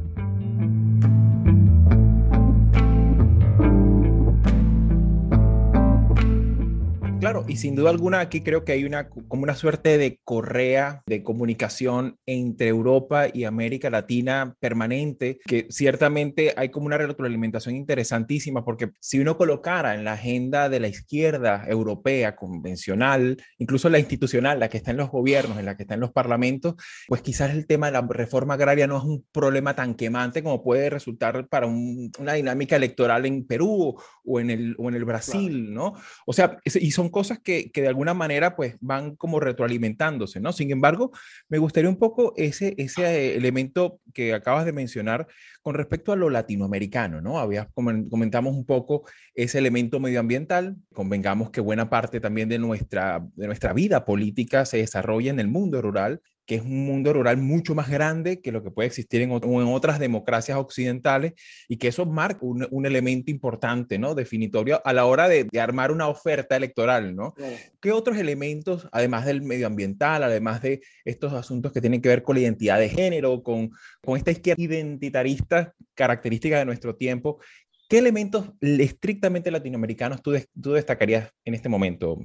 Claro, 7.20 7.44
y 7.50 7.58
sin 7.58 7.76
duda 7.76 7.90
alguna 7.90 8.22
aquí 8.22 8.40
creo 8.40 8.64
que 8.64 8.72
hay 8.72 8.86
una 8.86 9.10
como 9.10 9.44
una 9.44 9.54
suerte 9.54 9.98
de 9.98 10.22
correa 10.24 11.04
de 11.06 11.22
comunicación 11.22 12.18
entre 12.26 12.70
Europa 12.70 13.26
y 13.32 13.44
América 13.44 13.90
Latina 13.90 14.56
permanente, 14.62 15.38
que 15.46 15.68
ciertamente 15.70 16.54
hay 16.56 16.70
como 16.70 16.86
una 16.86 16.98
retroalimentación 16.98 17.76
interesantísima, 17.76 18.64
porque 18.64 18.92
si 19.02 19.20
uno 19.20 19.36
colocara 19.36 19.96
en 19.96 20.06
la 20.06 20.14
agenda 20.14 20.70
de 20.70 20.80
la 20.80 20.88
izquierda 20.88 21.66
europea 21.68 22.38
convencional, 22.38 23.36
incluso 23.58 23.90
la 23.90 24.00
institucional, 24.00 24.58
la 24.58 24.70
que 24.70 24.78
está 24.78 24.92
en 24.92 24.98
los 24.98 25.12
gobiernos, 25.12 25.60
en 25.60 25.66
la 25.66 25.76
que 25.76 25.84
está 25.84 25.96
en 25.96 26.00
los 26.00 26.14
parlamentos, 26.14 26.76
pues 27.10 27.22
quizás 27.22 27.52
el 27.52 27.68
tema 27.68 27.88
de 27.88 27.94
la 27.94 28.08
reforma 28.10 28.54
agraria 28.54 28.88
no 28.88 28.98
es 28.98 29.04
un 29.04 29.26
problema 29.34 29.76
tan 29.76 29.96
quemante 29.96 30.42
como 30.42 30.64
puede 30.64 30.90
resultar 30.90 31.50
para 31.50 31.68
una 31.68 32.34
dinámica 32.34 32.78
electoral 32.78 33.26
en 33.26 33.46
Perú 33.46 34.00
o 34.24 34.40
en 34.40 34.50
el, 34.52 34.76
o 34.78 34.88
en 34.88 34.96
el 34.96 35.04
Brasil, 35.04 35.74
¿no? 35.74 35.96
O 36.26 36.32
sea, 36.32 36.58
y 36.64 36.92
son 36.92 37.09
cosas 37.10 37.39
que, 37.39 37.72
que, 37.72 37.82
de 37.82 37.88
alguna 37.88 38.13
manera 38.13 38.56
pues 38.56 38.75
van 38.80 39.16
como 39.16 39.39
retroalimentándose, 39.39 40.39
¿no? 40.39 40.54
Sin 40.54 40.72
embargo, 40.72 41.12
me 41.48 41.58
gustaría 41.58 41.89
un 41.89 41.98
poco 41.98 42.34
ese, 42.38 42.75
ese 42.78 43.36
elemento 43.36 44.00
que 44.13 44.34
acabas 44.34 44.66
de 44.66 44.74
mencionar 44.74 45.28
con 45.62 45.75
respecto 45.75 46.12
a 46.12 46.16
lo 46.16 46.30
latinoamericano, 46.30 47.22
¿no? 47.22 47.39
Habías, 47.39 47.68
comentamos 47.74 48.56
un 48.56 48.66
poco 48.66 49.04
ese 49.36 49.58
elemento 49.58 50.00
medioambiental, 50.00 50.75
convengamos 50.94 51.51
que 51.51 51.62
buena 51.62 51.89
parte 51.89 52.20
también 52.20 52.50
de 52.50 52.60
nuestra, 52.60 53.25
de 53.36 53.48
nuestra 53.48 53.74
vida 53.74 54.06
política 54.06 54.66
se 54.66 54.78
desarrolla 54.78 55.32
en 55.32 55.39
el 55.39 55.48
mundo 55.48 55.82
rural 55.82 56.22
que 56.50 56.56
es 56.56 56.63
un 56.63 56.84
mundo 56.84 57.13
rural 57.13 57.38
mucho 57.38 57.75
más 57.75 57.91
grande 57.91 58.41
que 58.41 58.51
lo 58.51 58.63
que 58.63 58.72
puede 58.72 58.88
existir 58.88 59.22
en, 59.22 59.29
en 59.29 59.68
otras 59.68 60.00
democracias 60.00 60.58
occidentales 60.58 61.34
y 61.68 61.77
que 61.77 61.89
eso 61.89 62.08
marca 62.08 62.39
un, 62.41 62.68
un 62.72 62.88
elemento 62.88 63.29
importante, 63.29 64.00
¿no? 64.00 64.15
Definitorio 64.15 64.82
a 64.84 64.91
la 64.91 65.06
hora 65.06 65.29
de, 65.29 65.44
de 65.44 65.60
armar 65.62 65.91
una 65.91 66.08
oferta 66.08 66.56
electoral, 66.56 67.15
¿no? 67.15 67.36
¿Qué 67.79 67.91
otros 67.91 68.18
elementos, 68.18 68.89
además 68.91 69.27
del 69.27 69.44
medioambiental, 69.44 70.24
además 70.24 70.63
de 70.63 70.82
estos 71.06 71.34
asuntos 71.34 71.72
que 71.72 71.82
tienen 71.82 72.01
que 72.01 72.10
ver 72.10 72.24
con 72.24 72.36
la 72.36 72.41
identidad 72.41 72.79
de 72.79 72.89
género, 72.89 73.44
con, 73.44 73.70
con 74.01 74.18
esta 74.18 74.32
izquierda 74.32 74.63
identitarista 74.63 75.75
característica 75.94 76.58
de 76.58 76.65
nuestro 76.65 76.96
tiempo, 76.96 77.39
¿qué 77.88 78.00
elementos 78.00 78.53
estrictamente 78.60 79.51
latinoamericanos 79.51 80.24
tú, 80.24 80.36
tú 80.60 80.72
destacarías 80.72 81.32
en 81.46 81.53
este 81.53 81.70
momento, 81.70 82.18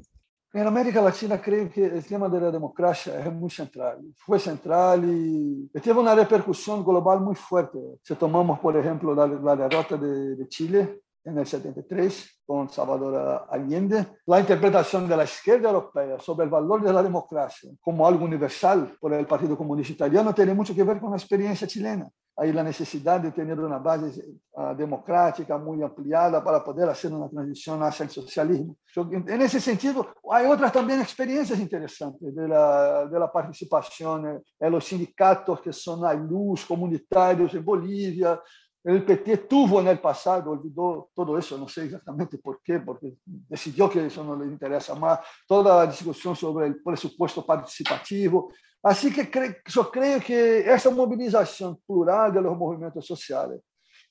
En 0.57 0.69
América 0.69 1.01
Latina, 1.01 1.37
creio 1.39 1.69
que 1.69 1.83
o 1.83 2.01
tema 2.01 2.31
da 2.31 2.49
democracia 2.49 3.15
é 3.15 3.29
muito 3.29 3.57
central. 3.57 3.99
Foi 4.25 4.39
central 4.39 5.03
e 5.03 5.69
teve 5.83 5.99
uma 5.99 6.15
repercussão 6.15 6.81
global 6.81 7.19
muito 7.19 7.41
forte. 7.41 7.77
Se 8.05 8.15
tomamos, 8.15 8.61
por 8.61 8.77
exemplo, 8.77 9.21
a 9.21 9.57
derrota 9.57 9.99
de, 9.99 10.37
de 10.37 10.47
Chile 10.49 11.01
em 11.27 11.45
73 11.45 12.25
com 12.47 12.69
Salvador 12.69 13.47
Allende, 13.49 14.07
a 14.31 14.41
interpretação 14.41 15.09
da 15.09 15.25
esquerda 15.25 15.69
europeia 15.71 16.21
sobre 16.21 16.47
o 16.47 16.51
valor 16.51 16.81
da 16.83 17.03
democracia 17.03 17.71
como 17.81 18.05
algo 18.07 18.25
universal 18.25 18.87
por 19.01 19.13
el 19.13 19.27
Partido 19.27 19.57
Comunista 19.57 19.93
Italiano 19.93 20.33
tem 20.33 20.55
muito 20.55 20.73
que 20.73 20.85
ver 20.85 21.01
com 21.01 21.13
a 21.13 21.17
experiência 21.17 21.69
chilena. 21.69 22.13
Aí 22.37 22.51
a 22.59 22.65
necessidade 22.65 23.31
de 23.31 23.33
ter 23.33 23.59
uma 23.59 23.79
base 23.79 24.21
uh, 24.57 24.75
democrática 24.75 25.57
muito 25.57 25.85
ampliada 25.85 26.43
para 26.43 26.59
poder 26.59 26.87
fazer 26.89 27.09
uma 27.09 27.29
transição 27.29 27.81
hacia 27.83 28.07
o 28.07 28.11
socialismo. 28.11 28.77
Nesse 29.25 29.61
sentido, 29.61 30.07
há 30.29 30.43
outras 30.43 30.73
também 30.73 31.01
experiências 31.01 31.61
interessantes 31.61 32.35
da 32.35 33.05
de, 33.05 33.11
de 33.11 33.33
participação 33.33 34.43
em 34.61 34.71
los 34.71 34.85
sindicatos 34.85 35.61
que 35.61 35.73
são 35.73 36.05
a 36.05 36.13
luz 36.13 36.65
comunitários 36.65 37.55
em 37.55 37.61
Bolívia, 37.61 38.41
o 38.87 39.01
PT 39.01 39.39
tuvo 39.49 39.81
en 39.81 39.89
el 39.89 39.99
pasado, 39.99 40.51
olvidó 40.51 41.09
todo 41.15 41.39
eso, 41.39 41.57
no 41.57 41.67
sé 41.67 41.87
exactamente 41.87 42.37
por 42.37 42.61
qué, 42.63 42.81
porque 42.81 43.15
decidió 43.25 43.89
que 43.89 44.05
eso 44.05 44.23
no 44.23 44.37
le 44.37 44.45
interesa 44.45 44.95
más, 44.95 45.21
toda 45.49 45.77
la 45.77 45.87
discusión 45.87 46.37
sobre 46.37 46.67
el 46.67 46.83
presupuesto 46.83 47.47
participativo. 47.47 48.53
Así 48.85 49.11
que 49.11 49.31
yo 49.67 49.91
creo 49.91 50.21
que 50.21 50.61
esa 50.71 50.91
movilización 50.91 51.81
plural 51.87 52.35
de 52.35 52.43
los 52.43 52.55
movimientos 52.55 53.07
sociales, 53.07 53.61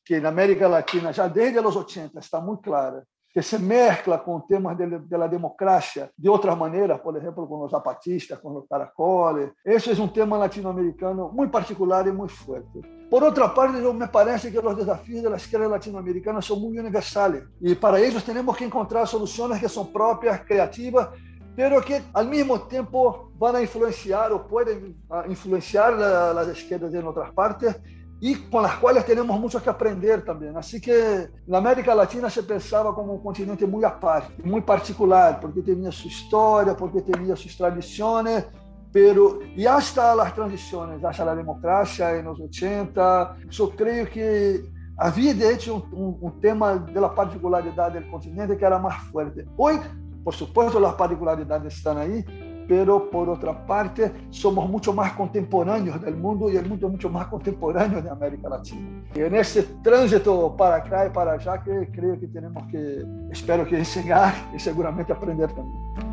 que 0.04 0.18
en 0.18 0.26
América 0.26 0.68
Latina 0.68 1.12
ya 1.12 1.30
desde 1.30 1.62
los 1.62 1.76
80 1.76 2.20
está 2.20 2.40
muy 2.42 2.58
clara, 2.60 3.04
que 3.34 3.42
se 3.42 3.58
mezcla 3.58 4.20
com 4.20 4.40
temas 4.42 4.76
de, 4.78 5.00
de 5.00 5.18
la 5.18 5.28
democracia 5.28 6.12
de 6.16 6.30
outras 6.30 6.56
maneiras, 6.56 7.00
por 7.02 7.18
exemplo, 7.18 7.48
com 7.48 7.64
os 7.64 7.72
zapatistas, 7.72 8.40
com 8.40 8.58
os 8.58 8.68
caracoles. 8.68 9.52
Esse 9.66 9.92
é 9.92 10.04
um 10.04 10.08
tema 10.08 10.38
latino-americano 10.38 11.32
muito 11.34 11.52
particular 11.52 12.08
e 12.08 12.12
muito 12.12 12.34
forte. 12.34 12.82
Por 13.10 13.24
outra 13.24 13.50
parte, 13.50 13.78
me 13.78 14.08
parece 14.08 14.52
que 14.52 14.60
os 14.60 14.76
desafios 14.76 15.24
da 15.24 15.36
esquerda 15.36 15.68
latino-americana 15.68 16.42
são 16.42 16.60
muito 16.60 16.80
universais 16.80 17.44
e 17.62 17.76
para 17.76 18.00
eles 18.00 18.24
temos 18.24 18.56
que 18.56 18.66
encontrar 18.66 19.06
soluções 19.08 19.60
que 19.60 19.70
são 19.70 19.86
próprias, 19.86 20.40
criativas, 20.42 21.10
pero 21.56 21.82
que 21.82 22.02
al 22.14 22.28
mismo 22.28 22.62
tiempo 22.62 23.32
van 23.38 23.58
a 23.58 23.62
influenciar 23.62 24.32
o 24.32 24.48
pueden 24.48 24.98
influenciar 25.28 25.94
las 25.94 26.48
izquierdas 26.58 26.94
en 26.94 27.06
otras 27.06 27.32
partes 27.32 27.80
y 28.20 28.36
con 28.36 28.64
las 28.64 28.78
cuales 28.78 29.06
tenemos 29.06 29.38
mucho 29.38 29.62
que 29.62 29.70
aprender 29.70 30.24
también. 30.24 30.56
Así 30.56 30.80
que 30.80 31.28
la 31.46 31.58
América 31.58 31.94
Latina 31.94 32.30
se 32.30 32.44
pensaba 32.44 32.96
como 32.96 33.14
un 33.14 33.22
continente 33.22 33.68
muy 33.68 33.84
aparte, 33.84 34.42
muy 34.44 34.62
particular, 34.62 35.40
porque 35.42 35.62
tenía 35.62 35.92
su 35.92 36.08
historia, 36.08 36.76
porque 36.76 37.02
tenía 37.02 37.36
sus 37.36 37.58
tradiciones, 37.58 38.46
pero 38.94 39.40
y 39.56 39.66
hasta 39.66 40.16
las 40.16 40.34
transiciones, 40.34 41.04
hasta 41.04 41.26
la 41.26 41.36
democracia 41.36 42.16
en 42.16 42.26
los 42.26 42.40
80, 42.40 43.38
yo 43.50 43.72
creo 43.72 44.10
que 44.10 44.72
había 44.96 45.34
de 45.34 45.54
hecho 45.54 45.76
un, 45.76 45.84
un, 45.92 46.18
un 46.22 46.40
tema 46.40 46.76
de 46.76 47.02
la 47.02 47.14
particularidad 47.14 47.92
del 47.92 48.10
continente 48.10 48.56
que 48.56 48.64
era 48.64 48.80
más 48.80 49.04
fuerte. 49.12 49.46
Hoy, 49.58 49.80
por 50.24 50.34
supuesto, 50.34 50.80
las 50.80 50.94
particularidades 50.94 51.76
están 51.76 51.98
ahí, 51.98 52.26
pero 52.68 53.10
por 53.10 53.30
otra 53.30 53.66
parte 53.66 54.12
somos 54.30 54.70
mucho 54.70 54.94
más 54.94 55.14
contemporáneos 55.14 56.02
del 56.02 56.16
mundo 56.16 56.50
y 56.50 56.56
el 56.56 56.68
mundo 56.68 56.88
es 56.88 56.94
mucho 56.94 57.10
más 57.10 57.28
contemporáneo 57.28 58.02
de 58.02 58.10
América 58.10 58.50
Latina. 58.50 59.04
Y 59.14 59.22
en 59.22 59.36
ese 59.36 59.64
tránsito 59.84 60.56
para 60.56 60.78
acá 60.78 61.08
y 61.08 61.10
para 61.10 61.34
allá 61.34 61.62
creo 61.62 62.20
que 62.20 62.28
tenemos 62.28 62.64
que, 62.72 63.04
espero 63.32 63.66
que 63.68 63.78
enseñar 63.78 64.34
y 64.56 64.60
seguramente 64.60 65.12
aprender 65.12 65.52
también. 65.52 66.13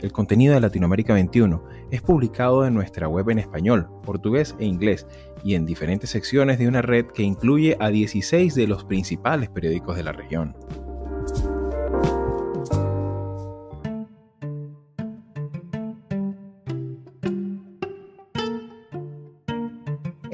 El 0.00 0.12
contenido 0.12 0.54
de 0.54 0.60
Latinoamérica 0.60 1.14
21 1.14 1.62
es 1.90 2.02
publicado 2.02 2.66
en 2.66 2.74
nuestra 2.74 3.08
web 3.08 3.30
en 3.30 3.38
español, 3.38 3.88
portugués 4.04 4.54
e 4.58 4.66
inglés 4.66 5.06
y 5.42 5.54
en 5.54 5.64
diferentes 5.64 6.10
secciones 6.10 6.58
de 6.58 6.68
una 6.68 6.82
red 6.82 7.06
que 7.06 7.22
incluye 7.22 7.76
a 7.80 7.88
16 7.88 8.54
de 8.54 8.66
los 8.66 8.84
principales 8.84 9.48
periódicos 9.48 9.96
de 9.96 10.02
la 10.02 10.12
región. 10.12 10.54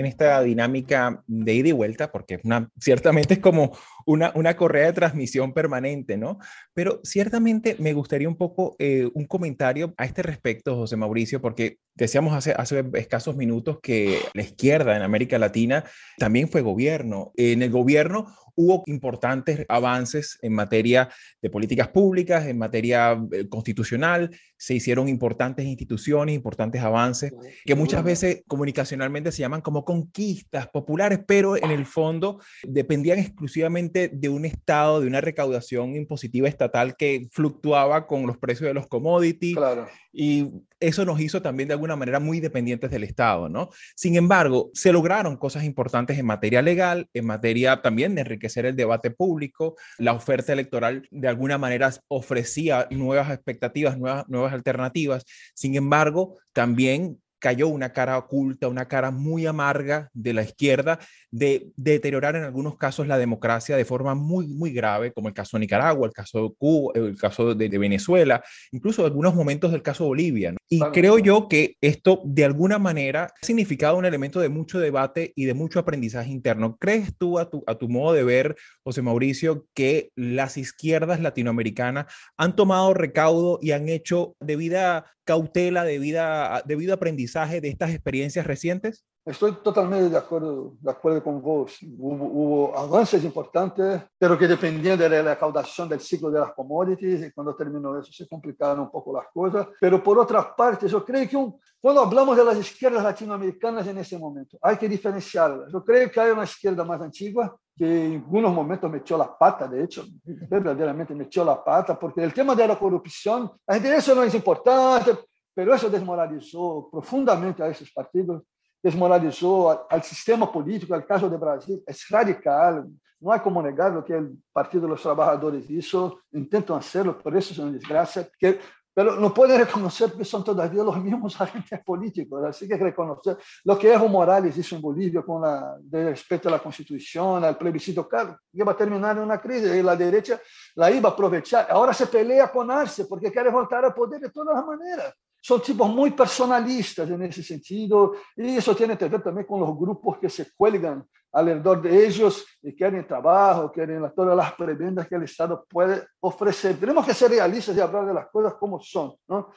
en 0.02 0.06
esta 0.06 0.42
dinámica 0.42 1.22
de 1.26 1.54
ida 1.54 1.68
y 1.68 1.72
vuelta, 1.72 2.10
porque 2.10 2.40
ciertamente 2.78 3.34
es 3.34 3.40
como 3.40 3.76
una, 4.06 4.32
una 4.34 4.56
correa 4.56 4.86
de 4.86 4.92
transmisión 4.92 5.52
permanente, 5.52 6.16
¿no? 6.16 6.38
Pero 6.74 7.00
ciertamente 7.04 7.76
me 7.78 7.92
gustaría 7.92 8.28
un 8.28 8.36
poco 8.36 8.76
eh, 8.78 9.08
un 9.14 9.26
comentario 9.26 9.94
a 9.96 10.04
este 10.04 10.22
respecto, 10.22 10.76
José 10.76 10.96
Mauricio, 10.96 11.40
porque 11.40 11.78
decíamos 11.94 12.34
hace, 12.34 12.52
hace 12.52 12.84
escasos 12.94 13.36
minutos 13.36 13.78
que 13.82 14.18
la 14.34 14.42
izquierda 14.42 14.96
en 14.96 15.02
América 15.02 15.38
Latina 15.38 15.84
también 16.18 16.48
fue 16.48 16.62
gobierno. 16.62 17.32
En 17.36 17.62
el 17.62 17.70
gobierno 17.70 18.34
hubo 18.54 18.82
importantes 18.86 19.64
avances 19.68 20.38
en 20.42 20.52
materia 20.52 21.08
de 21.40 21.50
políticas 21.50 21.88
públicas, 21.88 22.46
en 22.46 22.58
materia 22.58 23.18
eh, 23.32 23.48
constitucional, 23.48 24.30
se 24.56 24.74
hicieron 24.74 25.08
importantes 25.08 25.64
instituciones, 25.66 26.34
importantes 26.34 26.82
avances, 26.82 27.32
que 27.64 27.74
muchas 27.74 28.04
veces 28.04 28.42
comunicacionalmente 28.46 29.32
se 29.32 29.40
llaman 29.40 29.60
como 29.60 29.84
conquistas 29.84 30.68
populares, 30.68 31.20
pero 31.26 31.56
en 31.56 31.70
el 31.70 31.86
fondo 31.86 32.40
dependían 32.62 33.18
exclusivamente 33.18 33.91
de 33.92 34.28
un 34.28 34.44
Estado, 34.44 35.00
de 35.00 35.06
una 35.06 35.20
recaudación 35.20 35.96
impositiva 35.96 36.48
estatal 36.48 36.96
que 36.96 37.28
fluctuaba 37.30 38.06
con 38.06 38.26
los 38.26 38.38
precios 38.38 38.68
de 38.68 38.74
los 38.74 38.86
commodities. 38.86 39.56
Claro. 39.56 39.88
Y 40.12 40.48
eso 40.78 41.04
nos 41.04 41.20
hizo 41.20 41.40
también 41.40 41.68
de 41.68 41.74
alguna 41.74 41.96
manera 41.96 42.20
muy 42.20 42.40
dependientes 42.40 42.90
del 42.90 43.04
Estado, 43.04 43.48
¿no? 43.48 43.70
Sin 43.94 44.16
embargo, 44.16 44.70
se 44.74 44.92
lograron 44.92 45.36
cosas 45.36 45.64
importantes 45.64 46.18
en 46.18 46.26
materia 46.26 46.60
legal, 46.60 47.08
en 47.14 47.26
materia 47.26 47.80
también 47.80 48.14
de 48.14 48.22
enriquecer 48.22 48.66
el 48.66 48.76
debate 48.76 49.10
público. 49.10 49.76
La 49.98 50.12
oferta 50.12 50.52
electoral 50.52 51.06
de 51.10 51.28
alguna 51.28 51.56
manera 51.56 51.92
ofrecía 52.08 52.88
nuevas 52.90 53.30
expectativas, 53.30 53.96
nuevas, 53.96 54.28
nuevas 54.28 54.52
alternativas. 54.52 55.24
Sin 55.54 55.76
embargo, 55.76 56.38
también 56.52 57.21
cayó 57.42 57.66
una 57.66 57.92
cara 57.92 58.16
oculta, 58.16 58.68
una 58.68 58.86
cara 58.86 59.10
muy 59.10 59.46
amarga 59.46 60.08
de 60.14 60.32
la 60.32 60.44
izquierda 60.44 61.00
de, 61.32 61.72
deteriorar 61.76 62.36
en 62.36 62.44
algunos 62.44 62.76
casos 62.76 63.08
la 63.08 63.18
democracia 63.18 63.76
de 63.76 63.84
forma 63.84 64.14
muy, 64.14 64.46
muy 64.46 64.72
grave, 64.72 65.12
como 65.12 65.26
el 65.26 65.34
caso 65.34 65.56
de 65.56 65.62
Nicaragua, 65.62 66.06
el 66.06 66.12
caso 66.12 66.44
de 66.44 66.54
Cuba, 66.56 66.92
el 66.94 67.16
caso 67.16 67.52
de, 67.56 67.68
Venezuela, 67.68 68.44
incluso 68.70 69.04
algunos 69.04 69.34
momentos 69.34 69.72
del 69.72 69.82
caso 69.82 70.04
de 70.04 70.08
Bolivia. 70.08 70.54
Y 70.68 70.78
creo 70.92 71.18
yo 71.18 71.48
que 71.48 71.76
esto 71.80 72.22
de 72.24 72.44
alguna 72.44 72.78
manera 72.78 73.24
ha 73.24 73.44
significado 73.44 73.96
un 73.96 74.04
elemento 74.04 74.38
de 74.38 74.48
mucho 74.48 74.78
debate 74.78 75.32
y 75.34 75.46
de 75.46 75.54
mucho 75.54 75.80
aprendizaje 75.80 76.30
interno. 76.30 76.76
¿Crees 76.76 77.16
tú 77.18 77.40
a 77.40 77.50
tu, 77.50 77.64
a 77.66 77.74
tu 77.74 77.88
modo 77.88 78.12
de 78.12 78.22
ver, 78.22 78.54
José 78.84 79.02
Mauricio, 79.02 79.66
que 79.74 80.10
las 80.14 80.56
izquierdas 80.56 81.18
latinoamericanas 81.18 82.06
han 82.36 82.54
tomado 82.54 82.94
recaudo 82.94 83.58
y 83.60 83.72
han 83.72 83.88
hecho 83.88 84.36
debida 84.38 85.06
cautela, 85.24 85.84
debida, 85.84 86.62
debido 86.64 86.94
aprendizaje 86.94 87.60
de 87.60 87.68
estas 87.68 87.90
experiencias 87.90 88.46
recientes? 88.46 89.04
Estoy 89.24 89.52
totalmente 89.62 90.10
de 90.10 90.18
acuerdo, 90.18 90.74
de 90.80 90.90
acuerdo 90.90 91.22
con 91.22 91.40
vos. 91.40 91.78
Hubo, 91.96 92.24
hubo, 92.24 92.76
avances 92.76 93.22
importantes, 93.22 94.02
pero 94.18 94.36
que 94.36 94.48
dependían 94.48 94.98
de 94.98 95.08
la 95.08 95.22
recaudación 95.22 95.88
del 95.88 96.00
ciclo 96.00 96.28
de 96.28 96.40
las 96.40 96.52
commodities 96.52 97.22
y 97.22 97.30
cuando 97.30 97.54
terminó 97.54 97.96
eso 97.96 98.10
se 98.12 98.26
complicaron 98.26 98.80
un 98.80 98.90
poco 98.90 99.16
las 99.16 99.26
cosas. 99.32 99.68
Pero 99.80 100.02
por 100.02 100.18
otra 100.18 100.54
parte, 100.56 100.88
yo 100.88 101.04
creo 101.04 101.28
que 101.28 101.36
un, 101.36 101.56
cuando 101.80 102.00
hablamos 102.00 102.36
de 102.36 102.44
las 102.44 102.58
izquierdas 102.58 103.04
latinoamericanas 103.04 103.86
en 103.86 103.98
ese 103.98 104.18
momento, 104.18 104.58
hay 104.60 104.76
que 104.76 104.88
diferenciarlas. 104.88 105.72
Yo 105.72 105.84
creo 105.84 106.10
que 106.10 106.20
hay 106.20 106.30
una 106.32 106.44
izquierda 106.44 106.84
más 106.84 107.00
antigua 107.00 107.56
que 107.76 108.06
en 108.06 108.14
algunos 108.16 108.52
momentos 108.52 108.90
metió 108.90 109.16
la 109.16 109.36
pata, 109.36 109.66
de 109.66 109.84
hecho, 109.84 110.04
verdaderamente 110.24 111.14
metió 111.14 111.44
la 111.44 111.62
pata, 111.62 111.98
porque 111.98 112.22
el 112.22 112.32
tema 112.32 112.54
de 112.54 112.68
la 112.68 112.78
corrupción, 112.78 113.50
eso 113.66 114.14
no 114.14 114.22
es 114.22 114.34
importante, 114.34 115.18
pero 115.54 115.74
eso 115.74 115.88
desmoralizó 115.88 116.88
profundamente 116.90 117.62
a 117.62 117.68
esos 117.68 117.90
partidos 117.90 118.42
desmoralizou 118.82 119.86
ao 119.88 120.02
sistema 120.02 120.46
político, 120.46 120.94
o 120.94 121.02
caso 121.02 121.30
do 121.30 121.38
Brasil, 121.38 121.82
é 121.86 121.92
radical, 122.10 122.84
não 123.20 123.30
há 123.30 123.38
como 123.38 123.62
negar 123.62 123.96
o 123.96 124.02
que 124.02 124.12
o 124.12 124.36
Partido 124.52 124.88
dos 124.88 125.00
Trabalhadores 125.00 125.70
hizo, 125.70 126.18
intentam 126.34 126.74
hacerlo, 126.74 127.14
por 127.14 127.34
isso 127.36 127.58
é 127.60 127.64
uma 127.64 127.72
desgraça, 127.72 128.28
que 128.38 128.58
pero 128.94 129.16
no 129.16 129.32
pueden 129.32 129.58
reconocer 129.58 130.10
porque 130.10 130.24
son 130.24 130.44
todavía 130.44 130.82
los 130.82 131.02
mismos 131.02 131.38
agentes 131.40 131.80
políticos. 131.84 132.44
Así 132.44 132.68
que 132.68 132.76
reconocer 132.76 133.36
lo 133.64 133.78
que 133.78 133.92
Evo 133.92 134.08
Morales 134.08 134.56
hizo 134.56 134.76
en 134.76 134.82
Bolivia 134.82 135.22
con 135.22 135.42
la, 135.42 135.76
de 135.80 136.10
respeto 136.10 136.48
a 136.48 136.52
la 136.52 136.58
Constitución, 136.58 137.44
al 137.44 137.56
plebiscito, 137.56 138.08
claro, 138.08 138.38
iba 138.52 138.72
a 138.72 138.76
terminar 138.76 139.16
en 139.16 139.22
una 139.24 139.40
crisis 139.40 139.74
y 139.74 139.82
la 139.82 139.96
derecha 139.96 140.40
la 140.74 140.90
iba 140.90 141.08
a 141.08 141.12
aprovechar. 141.12 141.66
Ahora 141.70 141.92
se 141.92 142.06
pelea 142.06 142.50
con 142.50 142.70
Arce 142.70 143.06
porque 143.06 143.32
quiere 143.32 143.50
voltar 143.50 143.84
al 143.84 143.94
poder 143.94 144.20
de 144.20 144.30
todas 144.30 144.54
las 144.54 144.66
maneras. 144.66 145.14
Son 145.44 145.60
tipos 145.60 145.88
muy 145.88 146.12
personalistas 146.12 147.10
en 147.10 147.20
ese 147.24 147.42
sentido 147.42 148.12
y 148.36 148.56
eso 148.56 148.76
tiene 148.76 148.96
que 148.96 149.08
ver 149.08 149.20
también 149.20 149.44
con 149.44 149.58
los 149.58 149.76
grupos 149.76 150.18
que 150.18 150.30
se 150.30 150.52
cuelgan 150.56 151.04
alrededor 151.32 151.82
de 151.82 152.06
ellos 152.06 152.46
y 152.62 152.72
quieren 152.76 153.04
trabajo, 153.06 153.72
quieren 153.72 154.08
todas 154.14 154.36
las 154.36 154.52
prebendas 154.52 155.08
que 155.08 155.16
el 155.16 155.24
Estado 155.24 155.66
puede 155.68 156.06
ofrecer. 156.20 156.78
Tenemos 156.78 157.04
que 157.04 157.12
ser 157.12 157.30
realistas 157.30 157.76
y 157.76 157.80
hablar 157.80 158.06
de 158.06 158.14
las 158.14 158.28
cosas 158.28 158.54
como 158.54 158.80
son, 158.80 159.14
¿no? 159.26 159.50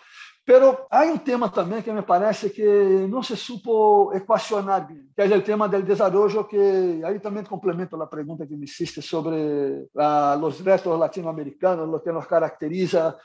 Pero 0.43 0.87
hay 0.89 1.09
un 1.09 1.19
tema 1.19 1.51
también 1.51 1.83
que 1.83 1.93
me 1.93 2.03
parece 2.03 2.51
que 2.51 3.07
no 3.07 3.21
se 3.21 3.35
supo 3.35 4.11
ecuacionar 4.13 4.87
bien, 4.87 5.11
que 5.15 5.23
es 5.23 5.31
el 5.31 5.43
tema 5.43 5.67
del 5.67 5.85
desarrollo, 5.85 6.47
que 6.47 7.01
ahí 7.03 7.19
también 7.19 7.45
complemento 7.45 7.95
la 7.95 8.09
pregunta 8.09 8.47
que 8.47 8.55
me 8.55 8.65
hiciste 8.65 9.01
sobre 9.01 9.87
la, 9.93 10.35
los 10.35 10.63
retos 10.63 10.99
latinoamericanos, 10.99 11.89
lo 11.89 12.01
que 12.01 12.11
nos 12.11 12.27
caracteriza 12.27 13.17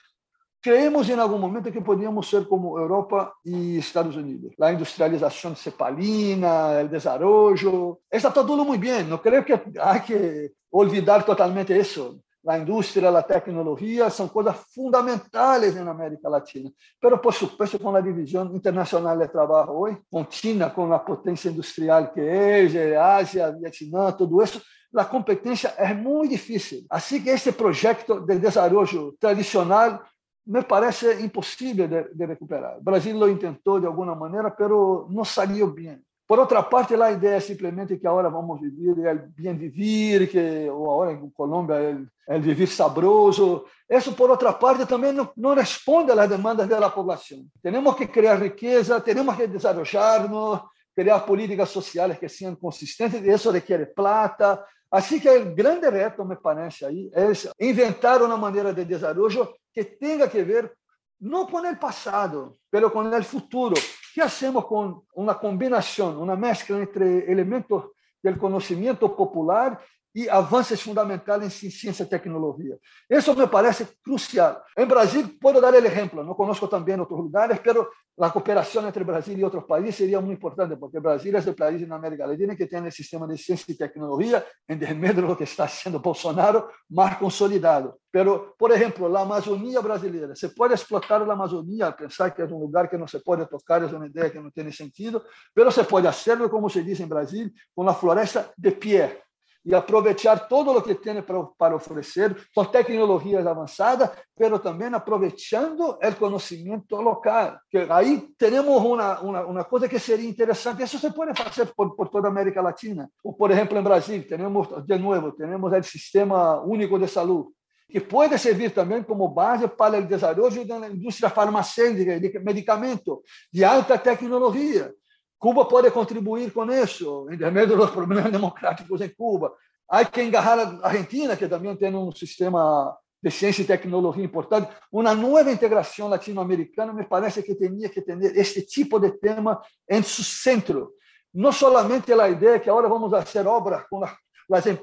Creemos 0.63 1.09
em 1.09 1.19
algum 1.19 1.39
momento 1.39 1.73
que 1.73 1.81
podíamos 1.81 2.29
ser 2.29 2.47
como 2.47 2.79
Europa 2.79 3.33
e 3.45 3.79
Estados 3.79 4.15
Unidos. 4.15 4.53
A 4.61 4.73
industrialização 4.73 5.57
cepalina, 5.57 6.83
o 6.85 6.89
desarrollo. 6.89 7.99
Está 8.13 8.31
todo 8.31 8.63
muito 8.63 8.81
bem. 8.81 9.05
Não 9.05 9.17
creio 9.17 9.43
que 9.43 9.55
há 9.79 9.99
que 9.99 10.53
olvidar 10.71 11.25
totalmente 11.25 11.73
isso. 11.73 12.21
A 12.47 12.59
indústria, 12.59 13.11
a 13.11 13.23
tecnologia 13.23 14.11
são 14.11 14.29
coisas 14.29 14.57
fundamentais 14.75 15.75
na 15.77 15.91
América 15.91 16.29
Latina. 16.29 16.71
Mas, 17.03 17.21
por 17.21 17.33
supuesto, 17.33 17.79
com 17.79 17.95
a 17.95 18.01
divisão 18.01 18.55
internacional 18.55 19.17
de 19.17 19.29
trabalho 19.29 19.73
hoje, 19.73 19.99
com 20.11 20.27
China, 20.29 20.69
com 20.69 20.93
a 20.93 20.99
potência 20.99 21.49
industrial 21.49 22.13
que 22.13 22.21
é, 22.21 22.97
Ásia, 22.97 23.53
Vietnã, 23.53 24.13
tudo 24.13 24.43
isso, 24.43 24.61
a 24.95 25.05
competência 25.05 25.73
é 25.77 25.95
muito 25.95 26.31
difícil. 26.31 26.85
Assim 26.91 27.23
que 27.23 27.31
este 27.31 27.53
projeto 27.53 28.21
de 28.21 28.39
desenvolvimento 28.39 29.17
tradicional 29.21 30.03
me 30.51 30.63
parece 30.65 31.23
impossível 31.23 31.87
de, 31.87 32.13
de, 32.13 32.27
recuperar. 32.27 32.79
O 32.79 32.83
Brasil 32.83 33.17
lo 33.17 33.29
intentou 33.29 33.79
de 33.79 33.87
alguma 33.87 34.17
maneira, 34.17 34.51
pero 34.51 35.07
não 35.09 35.25
saiu 35.25 35.69
bem. 35.69 36.01
Por 36.27 36.41
outra 36.41 36.61
parte, 36.61 36.95
a 36.95 37.13
ideia 37.13 37.37
é 37.37 37.41
simplesmente 37.41 37.97
que 37.97 38.07
agora 38.07 38.29
vamos 38.29 38.61
viver 38.61 39.07
é 39.07 39.15
bem 39.15 39.57
viver, 39.57 40.29
que 40.29 40.69
agora 40.69 41.13
em 41.13 41.31
Colômbia 41.31 41.77
é, 41.77 42.35
é 42.35 42.39
viver 42.41 42.67
sabroso. 42.67 43.65
Isso, 43.89 44.13
por 44.15 44.29
outra 44.29 44.53
parte, 44.53 44.87
também 44.87 45.13
não, 45.13 45.29
não 45.37 45.55
responde 45.55 46.11
às 46.11 46.29
demandas 46.29 46.69
da 46.69 46.91
população. 46.91 47.47
Temos 47.63 47.95
que 47.95 48.09
criar 48.09 48.43
riqueza, 48.43 49.01
temos 49.01 49.37
que 49.37 49.47
desenvolvernos, 49.47 50.63
criar 50.97 51.21
políticas 51.21 51.71
sociais 51.71 52.19
que 52.19 52.29
sejam 52.29 52.57
consistentes, 52.57 53.23
isso 53.23 53.53
requer 53.53 53.95
plata, 53.95 54.65
Assim 54.91 55.21
que 55.21 55.29
o 55.29 55.55
grande 55.55 55.89
reto, 55.89 56.25
me 56.25 56.35
parece, 56.35 56.85
aí, 56.85 57.09
é 57.15 57.31
inventar 57.65 58.21
uma 58.23 58.37
maneira 58.37 58.75
de 58.75 58.85
desenvolvimento 58.85 59.55
que 59.73 59.85
tenha 59.85 60.29
que 60.29 60.43
ver 60.43 60.73
não 61.21 61.47
com 61.47 61.59
o 61.59 61.77
passado, 61.77 62.57
mas 62.73 62.93
com 62.93 63.03
o 63.03 63.25
futuro. 63.25 63.75
O 63.79 64.13
que 64.15 64.21
hacemos 64.21 64.65
com 64.65 65.03
uma 65.15 65.35
combinação, 65.35 66.23
uma 66.23 66.37
mescla 66.37 66.83
entre 66.83 67.31
elementos 67.31 67.85
do 68.23 68.37
conhecimento 68.39 69.09
popular 69.09 69.81
y 70.13 70.29
avances 70.29 70.83
fundamentales 70.83 71.63
en 71.63 71.71
ciencia 71.71 72.05
y 72.05 72.09
tecnología. 72.09 72.77
Eso 73.09 73.35
me 73.35 73.47
parece 73.47 73.87
crucial. 74.03 74.61
En 74.75 74.89
Brasil, 74.89 75.39
puedo 75.41 75.61
dar 75.61 75.75
el 75.75 75.87
ejemplo, 75.87 76.25
no 76.25 76.35
conozco 76.35 76.69
también 76.69 77.01
otros 77.01 77.21
lugares, 77.21 77.61
pero 77.63 77.89
la 78.17 78.31
cooperación 78.31 78.85
entre 78.85 79.03
Brasil 79.03 79.39
y 79.39 79.43
otros 79.43 79.65
países 79.65 79.97
sería 79.97 80.21
muy 80.21 80.33
importante, 80.33 80.77
porque 80.77 80.99
Brasil 80.99 81.35
es 81.37 81.47
el 81.47 81.55
país 81.55 81.83
en 81.83 81.91
América 81.91 82.27
Latina 82.27 82.55
que 82.55 82.67
tiene 82.67 82.89
el 82.89 82.93
sistema 82.93 83.27
de 83.27 83.39
ciencia 83.39 83.73
y 83.73 83.79
tecnología, 83.79 84.45
en 84.69 85.01
medio 85.01 85.23
de 85.23 85.29
lo 85.29 85.37
que 85.37 85.45
está 85.45 85.65
haciendo 85.65 86.01
Bolsonaro, 86.03 86.71
más 86.91 87.17
consolidado. 87.17 87.99
Pero, 88.11 88.55
por 88.59 88.73
ejemplo, 88.73 89.09
la 89.09 89.23
Amazonía 89.23 89.81
brasileña, 89.81 90.35
se 90.35 90.51
puede 90.51 90.75
explotar 90.75 91.27
la 91.27 91.33
Amazonía, 91.33 91.97
pensar 91.97 92.35
que 92.35 92.43
es 92.43 92.51
un 92.51 92.61
lugar 92.61 92.91
que 92.91 92.99
no 92.99 93.09
se 93.09 93.21
puede 93.21 93.47
tocar, 93.47 93.85
es 93.85 93.93
una 93.93 94.07
idea 94.07 94.31
que 94.31 94.41
no 94.41 94.51
tiene 94.51 94.71
sentido, 94.71 95.25
pero 95.55 95.71
se 95.71 95.85
puede 95.85 96.07
hacerlo, 96.07 96.51
como 96.51 96.69
se 96.69 96.83
dice 96.83 97.05
en 97.05 97.09
Brasil, 97.09 97.55
con 97.75 97.87
la 97.87 97.95
floresta 97.95 98.53
de 98.55 98.73
pie, 98.73 99.23
e 99.65 99.75
aproveitar 99.75 100.49
todo 100.49 100.71
o 100.73 100.83
que 100.83 100.95
tem 100.95 101.23
para 101.23 101.77
oferecer, 101.77 102.35
com 102.55 102.65
tecnologias 102.65 103.47
avançadas, 103.47 104.11
mas 104.39 104.63
também 104.63 104.93
aproveitando 104.95 105.99
o 106.03 106.15
conhecimento 106.19 106.97
local. 106.97 107.59
Que 107.71 107.79
aí 107.91 108.27
temos 108.39 108.83
uma, 108.83 109.21
uma, 109.21 109.47
uma 109.47 109.65
coisa 109.65 109.89
que 109.89 109.99
seria 109.99 110.29
interessante, 110.29 110.83
isso 110.83 110.99
se 110.99 111.13
pode 111.13 111.37
fazer 111.37 111.67
por, 111.77 111.95
por 111.95 112.09
toda 112.09 112.29
a 112.29 112.31
América 112.31 112.63
Latina. 112.63 113.11
Ou, 113.23 113.35
por 113.35 113.51
exemplo, 113.51 113.79
em 113.79 113.83
Brasil, 113.83 114.27
temos, 114.27 114.69
de 114.87 114.99
novo, 114.99 115.33
temos 115.33 115.73
o 115.73 115.83
Sistema 115.83 116.61
Único 116.63 116.99
de 116.99 117.07
Saúde, 117.07 117.51
que 117.91 118.01
pode 118.01 118.39
servir 118.39 118.71
também 118.71 119.03
como 119.03 119.29
base 119.29 119.69
para 119.69 119.99
o 119.99 120.07
desenvolvimento 120.07 120.81
da 120.81 120.89
indústria 120.89 121.29
farmacêutica 121.29 122.19
de 122.19 122.39
medicamento 122.39 123.23
de 123.53 123.65
alta 123.65 123.99
tecnologia. 123.99 124.95
Cuba 125.41 125.65
pode 125.65 125.91
contribuir 125.91 126.53
com 126.53 126.71
isso, 126.71 127.27
em 127.31 127.51
meio 127.51 127.67
dos 127.67 127.91
problemas 127.91 128.31
democráticos 128.31 129.01
em 129.01 129.09
Cuba. 129.09 129.51
Há 129.89 130.05
que 130.05 130.23
engarrar 130.23 130.59
a 130.59 130.87
Argentina, 130.87 131.35
que 131.35 131.49
também 131.49 131.75
tem 131.77 131.97
um 131.97 132.13
sistema 132.13 132.95
de 133.23 133.31
ciência 133.31 133.63
e 133.63 133.67
tecnologia 133.67 134.23
importante. 134.23 134.71
Uma 134.93 135.15
nova 135.15 135.51
integração 135.51 136.09
latino-americana 136.09 136.93
me 136.93 137.05
parece 137.05 137.43
que 137.43 137.55
tinha 137.55 137.89
que 137.89 138.03
ter 138.03 138.21
este 138.37 138.61
tipo 138.67 139.01
de 139.01 139.13
tema 139.13 139.63
em 139.89 140.03
seu 140.03 140.23
centro. 140.23 140.93
Não 141.33 141.53
somente 141.53 142.13
a 142.13 142.29
ideia 142.29 142.61
que 142.61 142.69
agora 142.69 142.87
vamos 142.87 143.11
fazer 143.11 143.47
obras 143.47 143.85
com 143.89 144.05
as, 144.05 144.13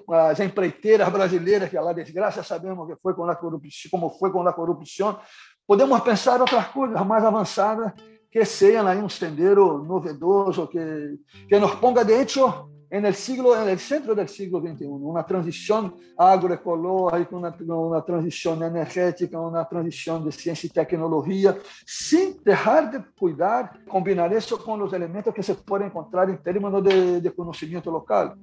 as 0.09 0.39
empreiteiras 0.39 1.07
brasileiras, 1.09 1.69
que 1.69 1.77
a 1.77 1.93
desgraça 1.93 2.41
sabemos 2.41 2.87
que 2.87 2.95
foi 2.99 3.13
com 3.13 3.25
a 3.25 3.35
corrupção, 3.35 3.91
como 3.91 4.09
foi 4.09 4.31
com 4.31 4.41
a 4.41 4.53
corrupção. 4.53 5.19
Podemos 5.67 5.99
pensar 5.99 6.41
outras 6.41 6.65
coisas 6.69 7.05
mais 7.05 7.23
avançadas 7.23 7.93
que 8.29 8.45
sean 8.45 8.87
ahí 8.87 8.97
un 8.97 9.09
sendero 9.09 9.83
novedoso, 9.83 10.69
que, 10.69 11.17
que 11.47 11.59
nos 11.59 11.75
ponga 11.75 12.03
de 12.03 12.21
hecho 12.21 12.69
en 12.89 13.05
el 13.05 13.15
siglo, 13.15 13.61
en 13.61 13.69
el 13.69 13.79
centro 13.79 14.15
del 14.15 14.29
siglo 14.29 14.61
XXI, 14.61 14.85
una 14.85 15.25
transición 15.25 15.93
agroecológica, 16.17 17.35
una, 17.35 17.55
una 17.75 18.01
transición 18.01 18.63
energética, 18.63 19.39
una 19.39 19.67
transición 19.67 20.23
de 20.23 20.31
ciencia 20.31 20.67
y 20.67 20.71
tecnología, 20.71 21.57
sin 21.85 22.41
dejar 22.43 22.91
de 22.91 23.03
cuidar, 23.19 23.83
combinar 23.85 24.33
eso 24.33 24.63
con 24.63 24.79
los 24.79 24.93
elementos 24.93 25.33
que 25.33 25.43
se 25.43 25.55
pueden 25.55 25.87
encontrar 25.87 26.29
en 26.29 26.41
términos 26.41 26.83
de, 26.83 27.19
de 27.19 27.31
conocimiento 27.31 27.91
local. 27.91 28.35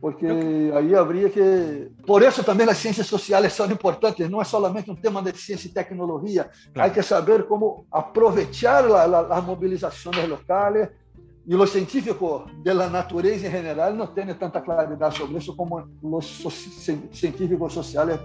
Porque 0.00 0.26
aí 0.26 0.94
haveria 0.94 1.28
que. 1.28 1.90
Por 2.06 2.22
isso 2.22 2.42
também 2.42 2.68
as 2.68 2.78
ciências 2.78 3.06
sociais 3.06 3.52
são 3.52 3.70
importantes, 3.70 4.28
não 4.30 4.40
é 4.40 4.44
somente 4.44 4.90
um 4.90 4.96
tema 4.96 5.22
de 5.22 5.36
ciência 5.38 5.68
e 5.68 5.72
tecnologia, 5.72 6.48
claro. 6.72 6.92
que 6.92 7.02
saber 7.02 7.46
como 7.46 7.84
aproveitar 7.92 8.84
as 9.30 9.44
mobilizações 9.44 10.28
locais. 10.28 10.88
E 11.46 11.56
os 11.56 11.70
científicos 11.70 12.42
da 12.62 12.88
natureza 12.88 13.48
em 13.48 13.50
geral 13.50 13.92
não 13.92 14.06
têm 14.06 14.32
tanta 14.34 14.60
claridade 14.60 15.16
sobre 15.16 15.38
isso 15.38 15.56
como 15.56 15.82
os 16.02 16.26
científicos 17.12 17.72
sociais 17.72 18.20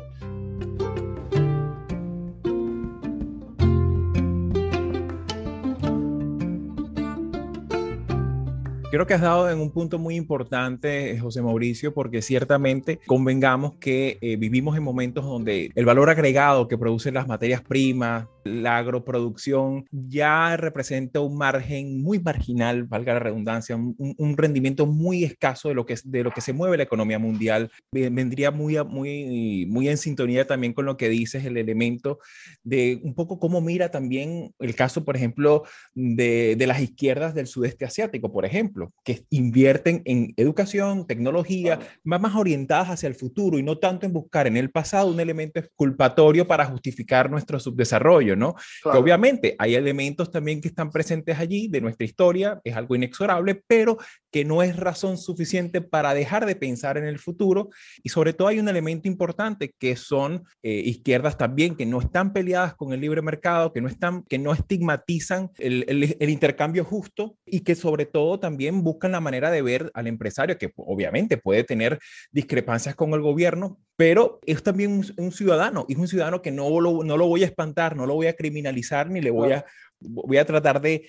Creo 8.96 9.06
que 9.06 9.14
has 9.14 9.20
dado 9.20 9.50
en 9.50 9.60
un 9.60 9.72
punto 9.72 10.00
muy 10.00 10.16
importante, 10.16 11.12
eh, 11.12 11.20
José 11.20 11.42
Mauricio, 11.42 11.94
porque 11.94 12.22
ciertamente 12.22 13.02
convengamos 13.06 13.76
que 13.76 14.18
eh, 14.22 14.38
vivimos 14.38 14.78
en 14.78 14.84
momentos 14.84 15.26
donde 15.26 15.70
el 15.76 15.84
valor 15.84 16.10
agregado 16.10 16.70
que 16.70 16.78
producen 16.78 17.16
las 17.16 17.28
materias 17.28 17.62
primas, 17.62 18.26
la 18.46 18.78
agroproducción 18.78 19.86
ya 19.92 20.56
representa 20.56 21.20
un 21.20 21.36
margen 21.36 22.02
muy 22.02 22.20
marginal, 22.20 22.84
valga 22.84 23.14
la 23.14 23.20
redundancia, 23.20 23.76
un, 23.76 24.38
rendimiento 24.38 24.86
muy 24.86 25.24
escaso 25.24 25.68
de 25.68 25.76
lo, 25.76 25.86
que, 25.86 25.96
de 26.06 26.24
lo 26.24 26.32
que 26.32 26.42
se 26.42 26.54
mueve 26.54 26.78
la 26.78 26.84
economía 26.84 27.20
mundial. 27.20 27.72
Vendría 27.92 28.52
muy, 28.52 28.78
muy, 28.86 29.66
muy 29.68 29.90
en 29.90 29.98
sintonía 29.98 30.46
también 30.46 30.74
con 30.74 30.86
lo 30.86 30.96
que 30.96 31.10
dices, 31.10 31.44
el 31.44 31.58
elemento 31.58 32.20
de 32.64 33.02
un 33.04 33.16
poco 33.16 33.40
cómo 33.40 33.62
mira 33.62 33.90
también 33.90 34.54
el 34.60 34.76
caso, 34.76 35.04
por 35.04 35.16
ejemplo, 35.18 35.64
de, 35.96 36.56
de 36.56 36.68
las 36.68 36.80
izquierdas 36.80 37.34
del 37.34 37.48
sudeste 37.48 37.84
asiático, 37.84 38.32
por 38.32 38.46
ejemplo, 38.46 38.85
que 39.04 39.26
invierten 39.30 40.02
en 40.06 40.34
educación, 40.38 41.08
tecnología, 41.08 41.80
más, 42.04 42.22
más 42.22 42.36
orientadas 42.36 42.90
hacia 42.90 43.08
el 43.08 43.16
futuro 43.16 43.58
y 43.58 43.64
no 43.64 43.78
tanto 43.78 44.06
en 44.06 44.14
buscar 44.14 44.48
en 44.48 44.58
el 44.58 44.72
pasado 44.72 45.08
un 45.08 45.20
elemento 45.20 45.60
exculpatorio 45.60 46.48
para 46.48 46.66
justificar 46.66 47.30
nuestro 47.30 47.60
subdesarrollo. 47.60 48.36
¿no? 48.36 48.56
Que 48.84 48.98
obviamente 48.98 49.56
hay 49.58 49.76
elementos 49.76 50.32
también 50.32 50.62
que 50.62 50.68
están 50.68 50.92
presentes 50.92 51.38
allí 51.38 51.68
de 51.68 51.82
nuestra 51.82 52.06
historia, 52.06 52.60
es 52.64 52.76
algo 52.76 52.96
inexorable, 52.96 53.62
pero 53.68 53.98
que 54.36 54.44
no 54.44 54.62
es 54.62 54.76
razón 54.76 55.18
suficiente 55.18 55.80
para 55.80 56.14
dejar 56.14 56.46
de 56.46 56.58
pensar 56.58 56.98
en 56.98 57.06
el 57.06 57.20
futuro. 57.20 57.70
Y 58.04 58.10
sobre 58.10 58.34
todo 58.34 58.50
hay 58.50 58.60
un 58.60 58.68
elemento 58.68 59.08
importante 59.08 59.74
que 59.80 59.96
son 59.96 60.44
eh, 60.62 60.74
izquierdas 60.74 61.38
también 61.38 61.78
que 61.78 61.86
no 61.86 62.02
están 62.02 62.34
peleadas 62.34 62.76
con 62.76 62.92
el 62.92 63.00
libre 63.00 63.22
mercado, 63.22 63.72
que 63.72 63.80
no, 63.80 63.88
están, 63.88 64.24
que 64.24 64.38
no 64.38 64.52
estigmatizan 64.52 65.52
el, 65.58 66.18
el 66.20 66.30
intercambio 66.30 66.84
justo 66.84 67.38
y 67.46 67.62
que 67.62 67.76
sobre 67.76 68.06
todo 68.06 68.38
también 68.38 68.84
buscan 68.84 69.14
la 69.14 69.22
manera 69.22 69.50
de 69.52 69.62
ver 69.62 69.90
al 69.94 70.08
empresario, 70.08 70.58
que 70.58 70.74
obviamente 70.76 71.38
puede 71.38 71.64
tener 71.64 71.98
discrepancias 72.34 72.94
con 72.94 73.14
el 73.14 73.22
gobierno, 73.22 73.80
pero 73.96 74.42
es 74.46 74.62
también 74.62 75.02
un, 75.16 75.32
ciudadano, 75.32 75.86
y 75.88 75.94
es 75.94 76.00
un 76.00 76.10
ciudadano 76.10 76.42
que 76.42 76.52
no 76.52 76.82
lo, 76.82 77.06
no 77.06 77.16
lo 77.16 77.28
voy 77.28 77.44
a 77.44 77.46
espantar, 77.46 77.96
no 77.96 78.06
lo 78.06 78.16
voy 78.16 78.28
a 78.28 78.36
criminalizar, 78.36 79.10
ni 79.10 79.22
le 79.22 79.32
voy 79.32 79.54
a, 79.54 79.66
voy 80.02 80.38
a 80.40 80.46
tratar 80.46 80.82
de, 80.82 81.08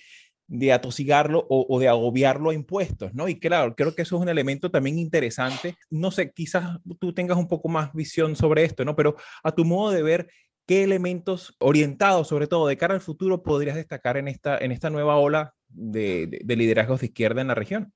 de 0.48 0.72
atosigarlo 0.72 1.46
o, 1.48 1.80
de 1.80 1.88
agobiarlo 1.88 2.50
a 2.50 2.54
impuestos, 2.54 3.14
¿no? 3.14 3.28
Y 3.28 3.38
claro, 3.38 3.74
creo 3.74 3.94
que 3.94 4.02
eso 4.02 4.16
es 4.16 4.22
un 4.22 4.28
elemento 4.28 4.70
también 4.70 4.98
interesante. 4.98 5.76
No 5.90 6.10
sé, 6.10 6.30
quizás 6.32 6.78
tú 7.00 7.12
tengas 7.12 7.36
un 7.36 7.48
poco 7.48 7.68
más 7.68 7.92
visión 7.92 8.36
sobre 8.36 8.64
esto, 8.64 8.84
¿no? 8.84 8.94
Pero 8.94 9.16
a 9.42 9.52
tu 9.52 9.64
modo 9.64 9.90
de 9.90 10.02
ver, 10.02 10.28
¿qué 10.66 10.84
elementos 10.84 11.56
orientados, 11.58 12.28
sobre 12.28 12.46
todo 12.46 12.68
de 12.68 12.76
cara 12.76 12.94
al 12.94 13.00
futuro, 13.00 13.42
podrías 13.42 13.76
destacar 13.76 14.16
en 14.16 14.28
esta, 14.28 14.58
en 14.58 14.72
esta 14.72 14.90
nueva 14.90 15.16
ola 15.16 15.54
de, 15.68 16.26
de, 16.28 16.40
de 16.44 16.56
liderazgos 16.56 17.00
de 17.00 17.06
izquierda 17.06 17.40
en 17.40 17.48
la 17.48 17.54
región? 17.54 17.92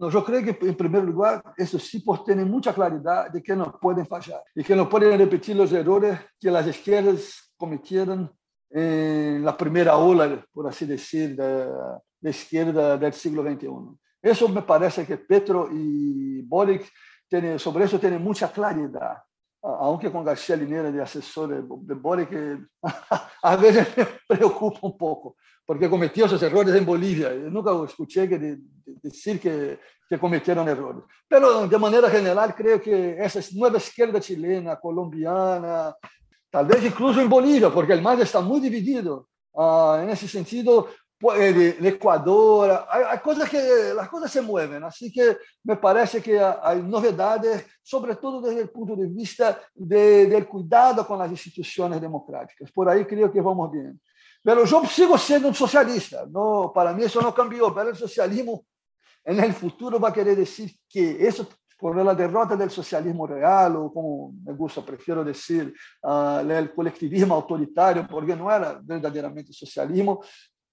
No, 0.00 0.08
yo 0.08 0.24
creo 0.24 0.42
que, 0.42 0.66
en 0.66 0.74
primer 0.74 1.04
lugar, 1.04 1.42
esos 1.58 1.86
tipos 1.90 2.24
tienen 2.24 2.50
mucha 2.50 2.72
claridad 2.72 3.30
de 3.30 3.42
que 3.42 3.54
no 3.54 3.78
pueden 3.78 4.06
fallar 4.06 4.42
y 4.54 4.64
que 4.64 4.74
no 4.74 4.88
pueden 4.88 5.18
repetir 5.18 5.54
los 5.54 5.70
errores 5.74 6.18
que 6.40 6.50
las 6.50 6.66
izquierdas 6.66 7.52
cometieron 7.58 8.32
en 8.70 9.44
la 9.44 9.56
primera 9.56 9.96
ola, 9.96 10.44
por 10.52 10.68
así 10.68 10.86
decir, 10.86 11.34
de 11.36 11.66
la 12.20 12.30
izquierda 12.30 12.96
del 12.96 13.12
siglo 13.12 13.42
XXI. 13.42 13.68
Eso 14.22 14.48
me 14.48 14.62
parece 14.62 15.06
que 15.06 15.16
Petro 15.16 15.68
y 15.72 16.42
Boric 16.42 16.90
tienen, 17.28 17.58
sobre 17.58 17.84
eso 17.84 17.98
tienen 17.98 18.22
mucha 18.22 18.50
claridad. 18.52 19.18
Aunque 19.62 20.10
con 20.10 20.24
García 20.24 20.56
Linera 20.56 20.90
de 20.90 21.02
asesor 21.02 21.66
de 21.66 21.94
Boric, 21.94 22.30
a 23.42 23.56
veces 23.56 23.88
me 23.96 24.06
preocupa 24.26 24.78
un 24.82 24.96
poco. 24.96 25.36
porque 25.66 25.88
cometió 25.88 26.26
esos 26.26 26.42
errores 26.42 26.74
en 26.74 26.86
Bolivia. 26.86 27.32
Yo 27.32 27.50
nunca 27.50 27.70
escuché 27.84 28.28
que 28.28 28.38
de, 28.38 28.56
de 28.56 28.94
decir 29.02 29.38
que, 29.38 29.78
que, 30.08 30.18
cometieron 30.18 30.68
errores. 30.68 31.04
Pero 31.28 31.66
de 31.66 31.78
manera 31.78 32.10
general 32.10 32.54
creo 32.54 32.80
que 32.80 33.16
esa 33.18 33.40
nueva 33.54 33.78
izquierda 33.78 34.18
chilena, 34.18 34.80
colombiana, 34.80 35.94
tal 36.50 36.66
vez 36.66 36.84
incluso 36.84 37.20
en 37.20 37.28
Bolivia, 37.28 37.70
porque 37.70 37.92
el 37.92 38.02
MAS 38.02 38.20
está 38.20 38.40
muy 38.40 38.60
dividido. 38.60 39.28
Uh, 39.52 39.94
en 40.02 40.10
ese 40.10 40.28
sentido, 40.28 40.88
el, 41.36 41.76
el 41.78 41.86
Ecuador, 41.86 42.86
hay, 42.88 43.02
hay, 43.10 43.18
cosas 43.18 43.48
que 43.48 43.92
las 43.94 44.08
cosas 44.08 44.30
se 44.30 44.40
mueven, 44.40 44.84
así 44.84 45.12
que 45.12 45.36
me 45.64 45.76
parece 45.76 46.22
que 46.22 46.40
hay 46.40 46.82
novedades, 46.82 47.66
sobre 47.82 48.16
todo 48.16 48.40
desde 48.40 48.62
el 48.62 48.70
punto 48.70 48.96
de 48.96 49.06
vista 49.06 49.60
de, 49.74 50.26
del 50.26 50.46
cuidado 50.46 51.06
con 51.06 51.18
las 51.18 51.30
instituciones 51.30 52.00
democráticas. 52.00 52.70
Por 52.72 52.88
ahí 52.88 53.04
creo 53.04 53.30
que 53.30 53.40
vamos 53.40 53.70
bien. 53.70 54.00
Pero 54.42 54.64
yo 54.64 54.84
sigo 54.86 55.18
siendo 55.18 55.48
un 55.48 55.54
socialista. 55.54 56.24
No, 56.30 56.72
para 56.74 56.92
mí 56.92 57.04
eso 57.04 57.20
no 57.20 57.34
cambió. 57.34 57.74
Pero 57.74 57.90
el 57.90 57.96
socialismo 57.96 58.64
en 59.24 59.40
el 59.40 59.52
futuro 59.52 60.00
va 60.00 60.08
a 60.08 60.12
querer 60.12 60.36
decir 60.36 60.74
que 60.88 61.26
eso, 61.26 61.46
por 61.80 61.96
la 61.96 62.14
derrota 62.14 62.54
del 62.56 62.70
socialismo 62.70 63.26
real, 63.26 63.76
o 63.76 63.92
como 63.92 64.32
me 64.44 64.52
gusta, 64.52 64.82
prefiero 64.82 65.24
decir, 65.24 65.74
uh, 66.02 66.40
el 66.40 66.74
colectivismo 66.74 67.34
autoritario, 67.34 68.06
porque 68.06 68.36
no 68.36 68.50
era 68.50 68.78
verdaderamente 68.82 69.52
socialismo, 69.52 70.22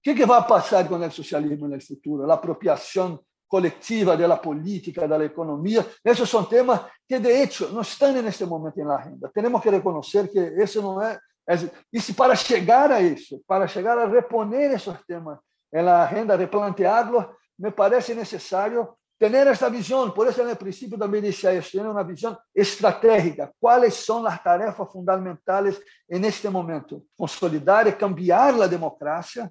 ¿qué, 0.02 0.14
¿qué 0.14 0.26
va 0.26 0.38
a 0.38 0.46
pasar 0.46 0.86
con 0.86 1.02
el 1.02 1.10
socialismo 1.10 1.66
en 1.66 1.72
el 1.72 1.82
futuro? 1.82 2.26
La 2.26 2.34
apropiación 2.34 3.20
colectiva, 3.48 4.14
de 4.14 4.28
la 4.28 4.40
política, 4.40 5.08
de 5.08 5.18
la 5.18 5.24
economía. 5.24 5.84
Esos 6.04 6.28
son 6.28 6.46
temas 6.48 6.82
que 7.08 7.18
de 7.18 7.42
hecho 7.42 7.70
no 7.72 7.80
están 7.80 8.14
en 8.18 8.26
este 8.26 8.44
momento 8.44 8.80
en 8.80 8.88
la 8.88 8.96
agenda. 8.96 9.30
Tenemos 9.32 9.62
que 9.62 9.70
reconocer 9.70 10.30
que 10.30 10.52
eso 10.58 10.82
no 10.82 11.02
es... 11.02 11.18
es 11.46 11.70
y 11.90 11.98
si 11.98 12.12
para 12.12 12.34
llegar 12.34 12.92
a 12.92 13.00
eso, 13.00 13.40
para 13.46 13.66
llegar 13.66 13.98
a 13.98 14.06
reponer 14.06 14.72
esos 14.72 15.02
temas 15.06 15.40
en 15.72 15.86
la 15.86 16.04
agenda, 16.04 16.36
replantearlos, 16.36 17.26
me 17.56 17.72
parece 17.72 18.14
necesario 18.14 18.98
tener 19.18 19.48
esta 19.48 19.68
visión. 19.68 20.14
Por 20.14 20.28
eso 20.28 20.42
en 20.42 20.50
el 20.50 20.56
principio 20.56 20.96
también 20.96 21.24
decía 21.24 21.52
eso, 21.52 21.70
tener 21.72 21.88
una 21.88 22.04
visión 22.04 22.38
estratégica. 22.54 23.52
¿Cuáles 23.58 23.94
son 23.94 24.22
las 24.24 24.42
tareas 24.42 24.76
fundamentales 24.76 25.82
en 26.06 26.24
este 26.24 26.48
momento? 26.48 27.02
Consolidar 27.16 27.88
y 27.88 27.92
cambiar 27.92 28.54
la 28.54 28.68
democracia 28.68 29.50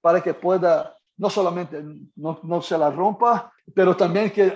para 0.00 0.22
que 0.22 0.34
pueda 0.34 0.94
no 1.16 1.30
solamente 1.30 1.82
no, 2.14 2.38
no 2.42 2.60
se 2.60 2.76
la 2.76 2.90
rompa, 2.90 3.50
pero 3.74 3.96
también 3.96 4.30
que 4.30 4.52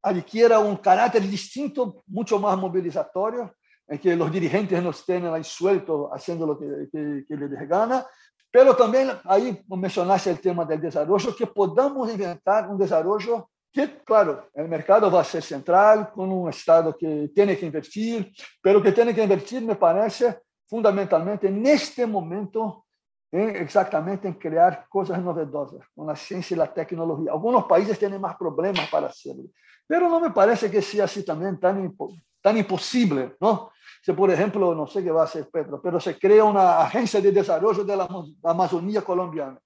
adquiera 0.00 0.60
un 0.60 0.76
carácter 0.76 1.22
distinto, 1.22 2.04
mucho 2.06 2.38
más 2.38 2.56
movilizatorio, 2.56 3.52
en 3.88 3.98
que 3.98 4.14
los 4.14 4.30
dirigentes 4.30 4.80
no 4.82 4.90
estén 4.90 5.26
ahí 5.26 5.42
sueltos 5.42 6.08
haciendo 6.12 6.46
lo 6.46 6.58
que, 6.58 6.88
que, 6.90 7.24
que 7.26 7.36
les 7.36 7.68
gana, 7.68 8.06
pero 8.50 8.76
también 8.76 9.10
ahí 9.24 9.60
mencionaste 9.66 10.30
el 10.30 10.40
tema 10.40 10.64
del 10.64 10.80
desarrollo, 10.80 11.34
que 11.34 11.48
podamos 11.48 12.08
inventar 12.10 12.68
un 12.68 12.78
desarrollo 12.78 13.50
que, 13.74 14.02
claro, 14.04 14.48
el 14.54 14.68
mercado 14.68 15.10
va 15.10 15.22
a 15.22 15.24
ser 15.24 15.42
central, 15.42 16.12
con 16.12 16.30
un 16.30 16.48
Estado 16.48 16.96
que 16.96 17.28
tiene 17.34 17.58
que 17.58 17.66
invertir, 17.66 18.32
pero 18.62 18.80
que 18.80 18.92
tiene 18.92 19.12
que 19.12 19.24
invertir, 19.24 19.62
me 19.62 19.74
parece, 19.74 20.42
fundamentalmente 20.68 21.48
en 21.48 21.66
este 21.66 22.06
momento, 22.06 22.86
en 23.32 23.56
exactamente 23.56 24.28
en 24.28 24.34
crear 24.34 24.86
cosas 24.88 25.20
novedosas 25.20 25.80
con 25.92 26.06
la 26.06 26.14
ciencia 26.14 26.54
y 26.54 26.58
la 26.58 26.72
tecnología. 26.72 27.32
Algunos 27.32 27.64
países 27.64 27.98
tienen 27.98 28.20
más 28.20 28.36
problemas 28.36 28.88
para 28.88 29.08
hacerlo, 29.08 29.46
pero 29.88 30.08
no 30.08 30.20
me 30.20 30.30
parece 30.30 30.70
que 30.70 30.80
sea 30.80 31.06
así 31.06 31.24
también 31.24 31.58
tan, 31.58 31.96
tan 32.40 32.56
imposible, 32.56 33.34
¿no? 33.40 33.72
Si, 34.00 34.12
por 34.12 34.30
ejemplo, 34.30 34.72
no 34.72 34.86
sé 34.86 35.02
qué 35.02 35.10
va 35.10 35.22
a 35.22 35.24
hacer 35.24 35.50
Pedro, 35.50 35.82
pero 35.82 35.98
se 35.98 36.16
crea 36.16 36.44
una 36.44 36.78
agencia 36.78 37.20
de 37.20 37.32
desarrollo 37.32 37.82
de 37.82 37.96
la 37.96 38.08
Amazonía 38.44 39.02
colombiana 39.02 39.58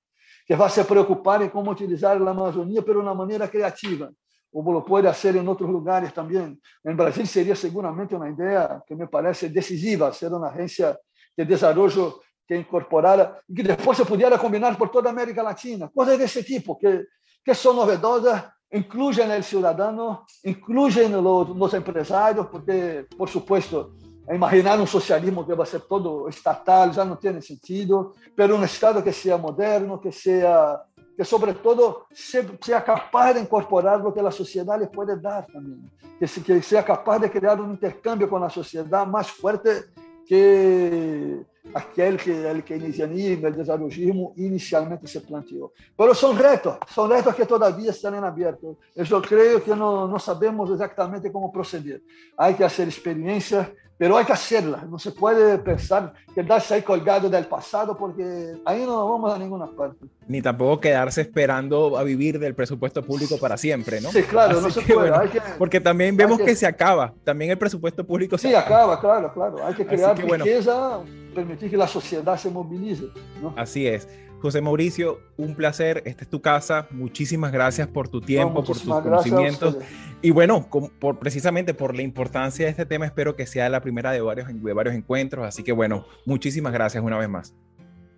que 0.49 0.57
va 0.57 0.65
a 0.65 0.71
se 0.71 0.83
preocupar 0.83 1.43
en 1.43 1.51
cómo 1.51 1.73
utilizar 1.73 2.19
la 2.19 2.31
Amazonía, 2.31 2.81
pero 2.81 3.01
de 3.01 3.05
una 3.05 3.13
manera 3.13 3.47
creativa, 3.51 4.11
como 4.51 4.73
lo 4.73 4.83
puede 4.83 5.07
hacer 5.07 5.37
en 5.37 5.47
otros 5.47 5.69
lugares 5.69 6.15
también. 6.15 6.59
En 6.83 6.97
Brasil 6.97 7.29
sería 7.29 7.55
seguramente 7.55 8.17
una 8.17 8.31
idea 8.31 8.83
que 8.87 8.97
me 8.97 9.07
parece 9.07 9.51
decisiva, 9.51 10.11
ser 10.11 10.33
una 10.33 10.49
agencia 10.49 10.99
de 11.37 11.45
desarrollo 11.45 12.23
que 12.47 12.57
incorporara 12.57 13.43
y 13.47 13.57
que 13.57 13.63
después 13.63 13.99
se 13.99 14.07
pudiera 14.07 14.39
combinar 14.39 14.79
por 14.79 14.91
toda 14.91 15.11
América 15.11 15.43
Latina. 15.43 15.91
Cosas 15.95 16.19
de 16.19 16.25
ese 16.25 16.43
tipo, 16.43 16.79
que, 16.79 17.05
que 17.45 17.55
son 17.55 17.77
novedosas, 17.77 18.47
incluyen 18.71 19.31
el 19.31 19.45
ciudadano, 19.45 20.25
incluyen 20.45 21.13
los, 21.13 21.51
los 21.51 21.75
empresarios, 21.75 22.47
porque, 22.47 23.07
por 23.19 23.29
supuesto, 23.29 23.93
imaginar 24.35 24.79
um 24.79 24.87
socialismo 24.87 25.45
que 25.45 25.55
vai 25.55 25.67
ser 25.67 25.81
todo 25.81 26.29
estatal 26.29 26.93
já 26.93 27.05
não 27.05 27.17
tem 27.17 27.41
sentido, 27.41 28.13
mas 28.37 28.51
um 28.51 28.65
Estado 28.65 29.03
que 29.03 29.13
seja 29.13 29.39
moderno, 29.39 29.99
que 29.99 30.13
seja 30.13 30.83
que 31.17 31.25
sobretudo 31.25 32.03
seja 32.13 32.81
capaz 32.81 33.35
de 33.35 33.41
incorporar 33.41 34.07
o 34.07 34.13
que 34.13 34.21
a 34.21 34.31
sociedade 34.31 34.87
pode 34.87 35.17
dar 35.17 35.45
também, 35.47 35.81
que 36.17 36.29
seja 36.29 36.81
capaz 36.81 37.21
de 37.21 37.29
criar 37.29 37.61
um 37.61 37.73
intercâmbio 37.73 38.29
com 38.29 38.37
a 38.37 38.49
sociedade 38.49 39.11
mais 39.11 39.29
forte 39.29 39.85
que 40.27 41.45
aquele 41.75 42.17
que 42.17 42.31
el 42.31 42.63
keynesianismo, 42.63 43.49
o 43.49 43.53
desarrollismo 43.53 44.33
inicialmente 44.37 45.07
se 45.07 45.21
planteou. 45.21 45.73
Mas 45.97 46.19
são 46.19 46.33
retos, 46.33 46.77
são 46.95 47.09
retos 47.09 47.35
que 47.35 47.45
todavia 47.45 47.91
estão 47.91 48.15
em 48.15 48.19
aberto. 48.19 48.79
Eu 48.97 49.21
creio 49.23 49.61
que 49.61 49.75
não, 49.75 50.09
não 50.09 50.19
sabemos 50.19 50.71
exatamente 50.71 51.31
como 51.31 51.53
proceder. 51.53 52.03
Há 52.37 52.53
que 52.53 52.63
fazer 52.63 52.89
experiências 52.89 53.67
pero 53.99 54.17
hay 54.17 54.25
que 54.25 54.33
hacerla. 54.33 54.85
No 54.89 54.99
se 54.99 55.11
puede 55.11 55.59
pensar 55.59 56.15
quedarse 56.33 56.75
ahí 56.75 56.83
colgado 56.83 57.29
del 57.29 57.47
pasado 57.47 57.97
porque 57.97 58.55
ahí 58.65 58.87
no 58.87 59.11
vamos 59.11 59.35
a 59.35 59.39
ninguna 59.39 59.67
parte. 59.67 60.07
Ni 60.29 60.41
tampoco 60.41 60.81
quedarse 60.81 61.23
esperando 61.23 61.99
a 61.99 62.05
vivir 62.05 62.39
del 62.39 62.55
presupuesto 62.55 63.03
público 63.03 63.39
para 63.39 63.57
siempre, 63.57 64.01
¿no? 64.01 64.11
Sí, 64.11 64.23
claro, 64.23 64.61
no 64.61 64.71
se 64.71 64.83
puede. 64.83 65.13
porque 65.59 65.81
también 65.81 66.17
vemos 66.17 66.39
que, 66.39 66.55
se 66.55 66.67
acaba, 66.67 67.13
también 67.25 67.51
el 67.51 67.59
presupuesto 67.59 68.07
público 68.07 68.39
se 68.39 68.49
sí, 68.49 68.55
acaba. 68.55 69.01
claro, 69.01 69.33
claro. 69.35 69.67
Hay 69.67 69.75
que 69.75 69.85
crear 69.85 70.17
riqueza, 70.17 71.01
permitir 71.49 71.71
que 71.71 71.77
la 71.77 71.89
sociedad 71.89 72.37
se 72.39 72.51
movilice. 72.51 73.09
¿no? 73.43 73.55
Así 73.57 73.87
es. 73.87 74.09
José 74.41 74.61
Mauricio, 74.61 75.19
un 75.37 75.55
placer. 75.55 76.03
Esta 76.05 76.25
es 76.25 76.31
tu 76.31 76.41
casa. 76.41 76.87
Muchísimas 76.91 77.51
gracias 77.51 77.89
por 77.89 78.09
tu 78.09 78.21
tiempo, 78.21 78.63
por 78.63 78.77
tus 78.77 78.85
conocimientos. 78.85 79.79
Y 80.23 80.31
bueno, 80.31 80.69
por, 81.01 81.19
precisamente 81.19 81.75
por 81.75 81.97
la 81.97 82.03
importancia 82.03 82.67
de 82.67 82.71
este 82.71 82.87
tema, 82.87 83.07
espero 83.07 83.35
que 83.35 83.47
sea 83.47 83.69
la 83.69 83.81
primera 83.81 84.13
de 84.13 84.21
varios, 84.21 84.49
de 84.49 84.73
varios 84.73 84.95
encuentros. 84.95 85.47
Así 85.47 85.65
que 85.65 85.73
bueno, 85.73 86.05
muchísimas 86.25 86.73
gracias 86.73 87.03
una 87.03 87.19
vez 87.19 87.29
más. 87.29 87.55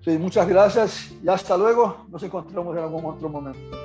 Sí, 0.04 0.16
muchas 0.18 0.48
gracias 0.48 1.12
y 1.22 1.28
hasta 1.28 1.56
luego. 1.56 2.06
Nos 2.10 2.22
encontramos 2.22 2.76
en 2.76 2.82
algún 2.82 3.04
otro 3.04 3.28
momento. 3.28 3.76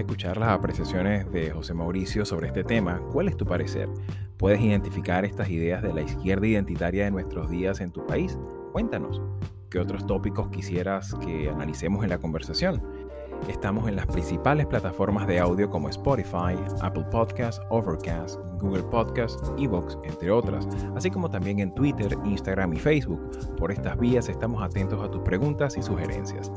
Escuchar 0.00 0.36
las 0.36 0.50
apreciaciones 0.50 1.30
de 1.30 1.50
José 1.50 1.74
Mauricio 1.74 2.24
sobre 2.24 2.48
este 2.48 2.64
tema, 2.64 3.00
¿cuál 3.12 3.28
es 3.28 3.36
tu 3.36 3.46
parecer? 3.46 3.88
¿Puedes 4.36 4.60
identificar 4.60 5.24
estas 5.24 5.48
ideas 5.50 5.82
de 5.82 5.92
la 5.94 6.02
izquierda 6.02 6.46
identitaria 6.46 7.04
de 7.04 7.10
nuestros 7.10 7.50
días 7.50 7.80
en 7.80 7.92
tu 7.92 8.06
país? 8.06 8.38
Cuéntanos. 8.72 9.20
¿Qué 9.70 9.78
otros 9.78 10.06
tópicos 10.06 10.48
quisieras 10.48 11.14
que 11.24 11.48
analicemos 11.48 12.04
en 12.04 12.10
la 12.10 12.18
conversación? 12.18 12.82
Estamos 13.48 13.88
en 13.88 13.96
las 13.96 14.06
principales 14.06 14.66
plataformas 14.66 15.26
de 15.26 15.38
audio 15.38 15.68
como 15.68 15.88
Spotify, 15.88 16.56
Apple 16.80 17.04
Podcasts, 17.10 17.60
Overcast, 17.68 18.40
Google 18.58 18.84
Podcasts, 18.84 19.52
Evox, 19.58 19.98
entre 20.04 20.30
otras, 20.30 20.66
así 20.96 21.10
como 21.10 21.30
también 21.30 21.58
en 21.58 21.74
Twitter, 21.74 22.16
Instagram 22.24 22.72
y 22.72 22.78
Facebook. 22.78 23.20
Por 23.56 23.70
estas 23.70 23.98
vías 23.98 24.28
estamos 24.28 24.62
atentos 24.62 25.02
a 25.02 25.10
tus 25.10 25.22
preguntas 25.22 25.76
y 25.76 25.82
sugerencias. 25.82 26.50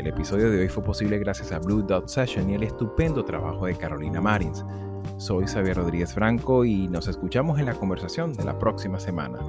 El 0.00 0.06
episodio 0.06 0.50
de 0.50 0.60
hoy 0.60 0.68
fue 0.68 0.82
posible 0.82 1.18
gracias 1.18 1.52
a 1.52 1.58
Blue 1.58 1.82
Dot 1.82 2.08
Session 2.08 2.48
y 2.48 2.54
el 2.54 2.62
estupendo 2.62 3.22
trabajo 3.22 3.66
de 3.66 3.74
Carolina 3.74 4.18
Marins. 4.18 4.64
Soy 5.18 5.46
Xavier 5.46 5.76
Rodríguez 5.76 6.14
Franco 6.14 6.64
y 6.64 6.88
nos 6.88 7.06
escuchamos 7.06 7.58
en 7.58 7.66
la 7.66 7.74
conversación 7.74 8.32
de 8.32 8.44
la 8.46 8.58
próxima 8.58 8.98
semana. 8.98 9.40